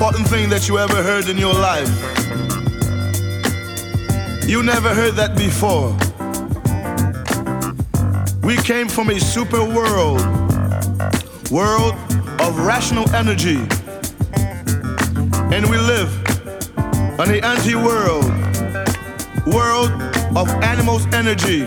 [0.00, 1.90] Important thing that you ever heard in your life.
[4.48, 5.90] You never heard that before.
[8.42, 10.22] We came from a super world,
[11.50, 11.92] world
[12.40, 13.58] of rational energy.
[15.54, 16.10] And we live
[17.20, 18.24] on the anti world,
[19.52, 19.90] world
[20.34, 21.64] of animals energy.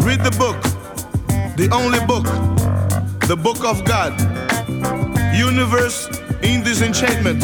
[0.00, 0.56] Read the book,
[1.58, 2.24] the only book,
[3.28, 4.18] the book of God,
[5.36, 6.08] universe
[6.44, 7.42] in this enchantment,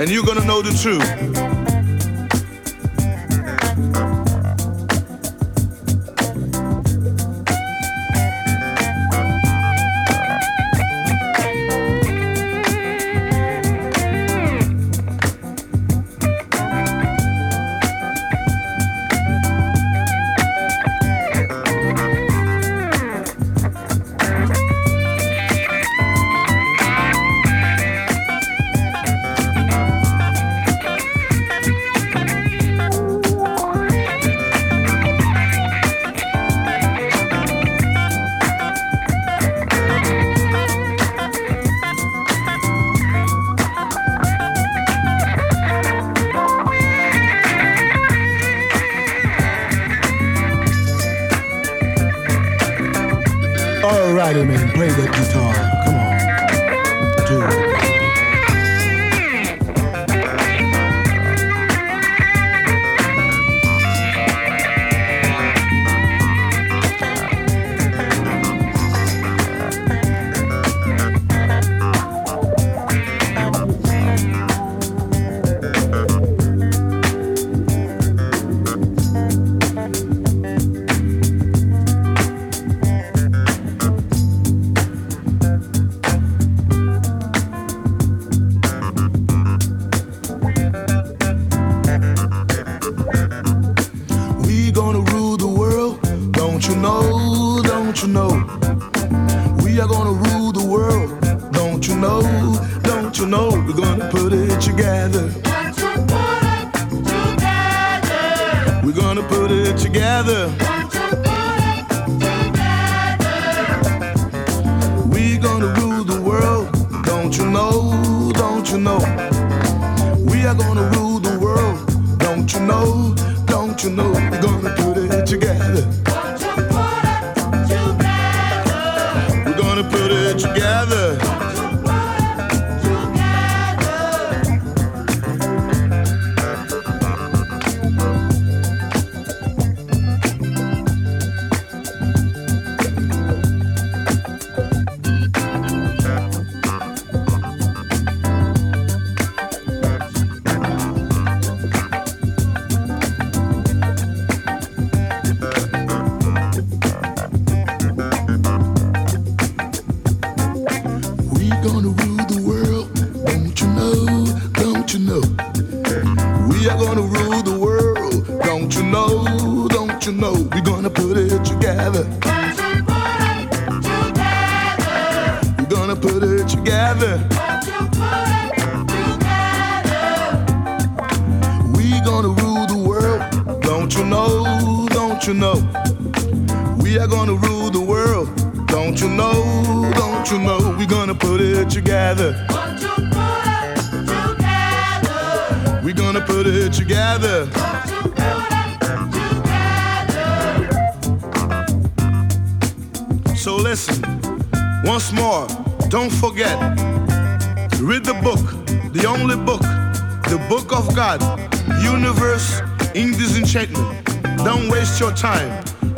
[0.00, 1.47] and you're gonna know the truth.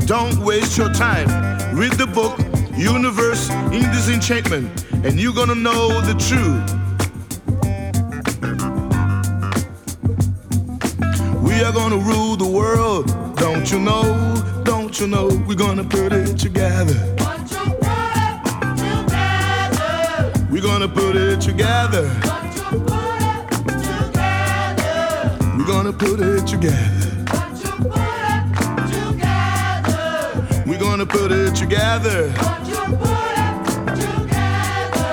[0.06, 1.28] Don't waste your time.
[1.76, 2.38] Read the book,
[2.76, 6.64] Universe in Disenchantment, and you're gonna know the truth.
[11.42, 13.06] We are gonna rule the world,
[13.36, 14.34] don't you know?
[14.64, 15.28] Don't you know?
[15.46, 17.10] We're gonna put it together.
[19.60, 20.50] together.
[20.50, 22.06] We're gonna put it together.
[25.56, 26.99] We're gonna put it together.
[30.80, 32.32] We're gonna put it together.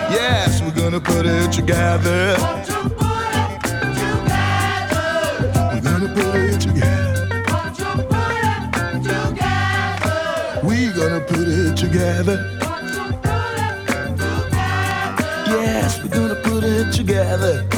[0.10, 2.38] Yes, we're gonna put it together.
[5.74, 7.28] We're gonna put it together.
[10.64, 11.76] We're gonna put it together.
[11.76, 12.38] Put it together?
[15.48, 17.77] Yes, we're gonna put it together.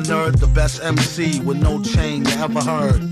[0.00, 3.11] Nerd, the best MC with no chain you ever heard.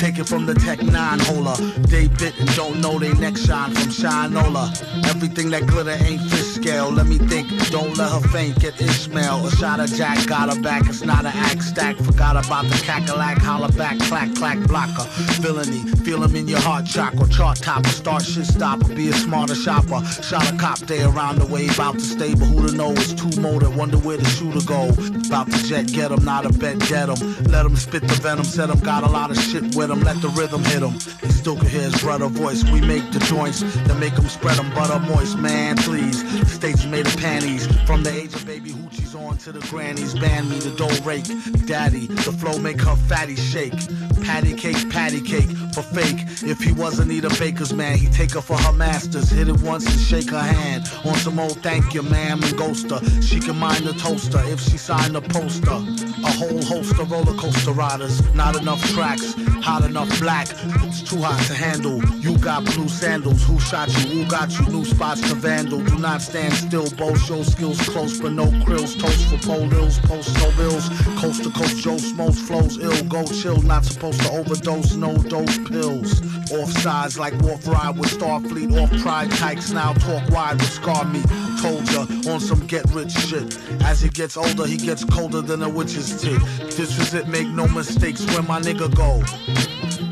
[0.00, 1.56] Take it from the Tech 9 holer.
[1.88, 4.70] They bit and don't know they neck shine from Shinola.
[5.08, 6.90] Everything that glitter ain't fish scale.
[6.90, 8.58] Let me think, don't let her faint.
[8.60, 9.46] Get Ishmael.
[9.46, 10.88] A shot of Jack, got her back.
[10.88, 11.96] It's not an act stack.
[11.96, 15.04] Forgot about the cackalack, holler back, clack, clack, blocker.
[15.42, 17.28] Villainy, feel him in your heart chakra.
[17.28, 18.88] Chart topper, start shit stopper.
[18.94, 20.02] Be a smarter shopper.
[20.22, 22.92] Shot a cop day around the way, about to stay, but who to know?
[22.92, 23.70] It's two more motor.
[23.70, 24.88] Wonder where the shooter go.
[25.26, 27.44] About to jet, get him, not a bet, get him.
[27.44, 28.78] Let him spit the venom, set him.
[28.80, 30.00] Got a lot of shit with him.
[30.00, 30.94] Let the rhythm hit him.
[31.20, 32.64] He still can hear his brother voice.
[32.64, 35.38] We make the joints that make him spread them butter moist.
[35.38, 36.22] Man, please.
[36.40, 37.66] The states made of panties.
[37.86, 40.14] From the age of baby hoochies on to the grannies.
[40.18, 41.26] Ban me the dough rake.
[41.66, 43.74] Daddy, the flow make her fatty shake.
[44.22, 46.20] Patty cake, patty cake for fake.
[46.42, 49.30] If he wasn't Nita Baker's man, he'd take her for her masters.
[49.30, 50.90] Hit it once and shake her hand.
[51.04, 53.00] On some old thank you, ma'am, and ghost her.
[53.20, 55.70] She can mind the toaster if she signed the poster.
[55.70, 58.22] A whole host of roller coaster riders.
[58.34, 60.48] Not enough tracks, hot enough black.
[60.50, 62.02] It's too hot to handle.
[62.20, 63.42] You got blue sandals.
[63.46, 64.22] Who shot you?
[64.22, 64.66] Who got you?
[64.66, 65.80] New spots to vandal.
[65.84, 66.90] Do not stand still.
[66.90, 68.98] Both show skills close, but no krills.
[68.98, 70.88] Toast for pole ills, post no bills.
[71.20, 73.04] Coast to coast, Joe smokes, flows ill.
[73.04, 74.94] Go chill, not supposed to overdose.
[74.94, 76.20] No dose pills.
[76.52, 78.70] Off sides like Wolf Ride with Starfleet.
[78.80, 81.22] Off pride tykes now talk wide with Scar me.
[81.60, 83.58] Told ya on some get rich shit.
[83.82, 86.40] As he gets older, he gets colder than a witch's tit.
[86.76, 89.22] This is it, make no mistakes where my nigga go.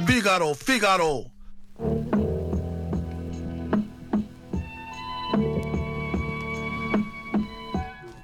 [0.06, 1.24] Figaro, Figaro.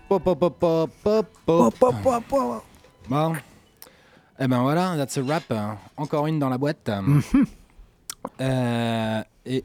[0.08, 1.74] Pop, pop, pop, pop, pop,
[2.28, 2.64] pop.
[3.08, 3.34] Bon.
[4.38, 5.52] Eh ben voilà, that's a wrap.
[5.96, 6.90] Encore une dans la boîte.
[8.40, 9.64] Euh, et,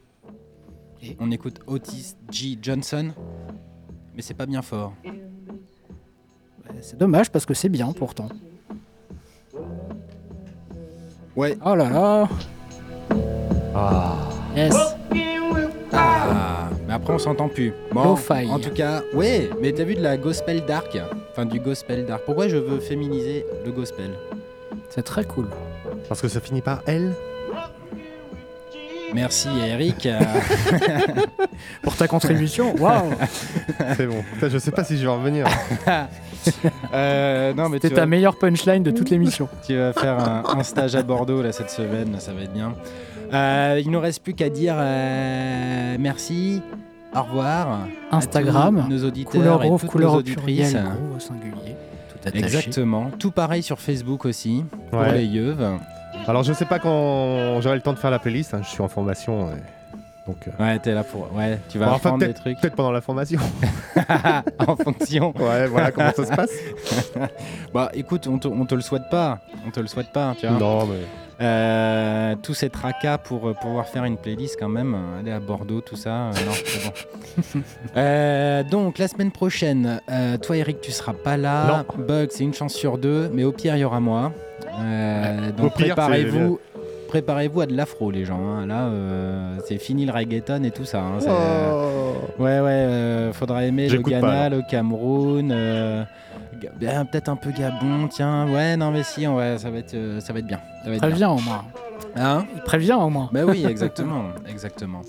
[1.18, 2.58] on écoute Otis G.
[2.62, 3.14] Johnson.
[4.14, 4.94] Mais c'est pas bien fort.
[6.82, 8.28] C'est dommage parce que c'est bien pourtant.
[11.40, 11.57] Ouais.
[11.66, 12.28] Oh là là.
[13.74, 14.14] Ah.
[14.57, 14.76] Yes.
[15.94, 17.74] Ah, mais après on s'entend plus.
[17.94, 18.45] Bon, Lo-fi.
[18.52, 20.98] en tout cas, ouais, mais t'as vu de la gospel dark?
[21.32, 22.24] Enfin, du gospel dark.
[22.26, 24.10] Pourquoi je veux féminiser le gospel?
[24.90, 25.48] C'est très cool.
[26.10, 27.14] Parce que ça finit par L.
[29.14, 30.10] Merci Eric.
[31.84, 32.76] Pour ta contribution?
[32.76, 33.14] Waouh.
[33.95, 34.26] C'est bon.
[34.34, 35.48] Putain, je sais pas si je vais revenir.
[36.94, 39.48] Euh, non, mais tu ta vas- meilleure punchline de toute l'émission.
[39.66, 42.74] Tu vas faire un, un stage à Bordeaux là cette semaine, ça va être bien.
[43.34, 46.61] Euh, il nous reste plus qu'à dire euh, merci,
[47.16, 47.68] au revoir.
[48.11, 50.44] à Instagram, tous nos auditeurs couleur et toutes couleur nos au auditrices.
[50.72, 51.76] pluriel, gros au singulier.
[52.10, 52.44] Tout attaché.
[52.44, 53.11] Exactement.
[53.20, 55.14] Tout pareil sur Facebook aussi pour Ouais.
[55.20, 55.56] les yeux.
[56.28, 58.53] Alors, je sais pas quand j'aurai le temps de faire la playlist.
[58.56, 59.49] hein, Je suis en formation.
[59.52, 59.53] et-
[60.30, 61.27] Donc, euh, Ouais, t'es là pour.
[61.35, 62.60] Ouais, tu vas bon, enfin, apprendre des trucs.
[62.60, 63.39] peut-être pendant la formation.
[64.60, 65.34] en fonction.
[65.39, 66.51] Ouais, voilà comment ça se passe.
[67.73, 69.39] bah écoute, on te, on te le souhaite pas.
[69.65, 70.60] On te le souhaite pas, tu vois.
[70.60, 70.99] Non, mais.
[71.41, 75.39] Euh, tous ces tracas pour euh, pouvoir faire une playlist quand même, euh, aller à
[75.39, 76.51] Bordeaux, tout ça, euh, non,
[76.84, 77.61] bon.
[77.95, 81.85] Euh, donc la semaine prochaine, euh, toi Eric, tu seras pas là.
[81.97, 84.34] Bug, c'est une chance sur deux, mais au pire il y aura moi.
[85.57, 86.60] Donc préparez-vous.
[87.10, 88.40] Préparez-vous à de l'afro, les gens.
[88.40, 88.65] hein.
[88.65, 90.99] Là, euh, c'est fini le reggaeton et tout ça.
[91.02, 91.19] hein.
[91.27, 96.03] Euh, Ouais, ouais, euh, faudra aimer le Ghana, pas, le Cameroun, euh,
[96.80, 98.48] ben, peut-être un peu Gabon, tiens.
[98.49, 100.60] Ouais, non, mais si, ouais, ça va être, euh, ça va être bien.
[100.84, 101.65] Ça va être Préviens au moins.
[102.15, 102.45] Hein?
[102.65, 103.30] Préviens au moins.
[103.34, 105.02] Bah oui, exactement, exactement.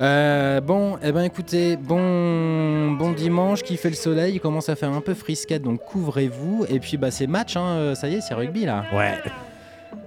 [0.00, 4.74] Euh, bon, eh ben écoutez, bon, bon dimanche, qui fait le soleil, il commence à
[4.74, 6.66] faire un peu frisquette, donc couvrez-vous.
[6.68, 8.84] Et puis bah c'est match, hein, ça y est, c'est rugby là.
[8.92, 9.14] Ouais.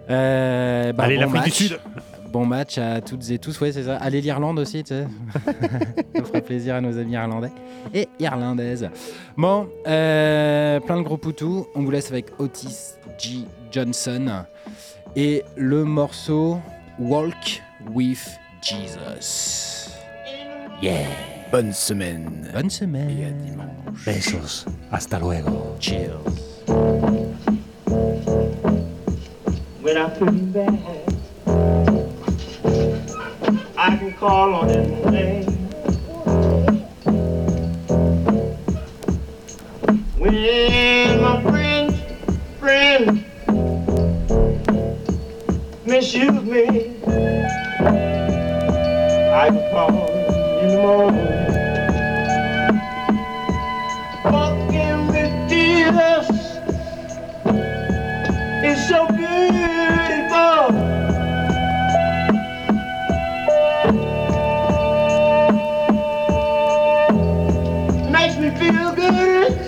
[0.10, 1.54] Euh, bah, Allez, bon l'Afrique du match.
[1.54, 1.80] Sud.
[2.32, 3.96] Bon match à toutes et tous, ouais c'est ça.
[3.98, 5.08] Allez l'Irlande aussi, tu sais.
[6.16, 7.52] ça ferait plaisir à nos amis irlandais
[7.94, 8.90] et irlandaises.
[9.38, 11.68] Bon, euh, plein de gros poutous.
[11.74, 13.46] On vous laisse avec Otis G.
[13.72, 14.44] Johnson
[15.16, 16.60] et le morceau
[17.00, 17.64] Walk
[17.94, 18.28] with
[18.62, 19.90] Jesus.
[20.82, 21.08] Yeah.
[21.52, 22.50] Bonne semaine.
[22.54, 23.10] Bonne semaine.
[23.10, 24.06] Et à dimanche.
[24.06, 24.66] Besos.
[24.92, 25.76] Hasta luego.
[25.80, 26.20] Cheers.
[29.88, 31.16] When I feel bad,
[33.78, 35.46] I can call on his name.
[40.18, 41.96] When my friends,
[42.60, 43.24] friends
[45.86, 46.98] misuse me,
[49.32, 50.10] I can call
[50.60, 51.57] in the morning.
[69.08, 69.67] Spirit.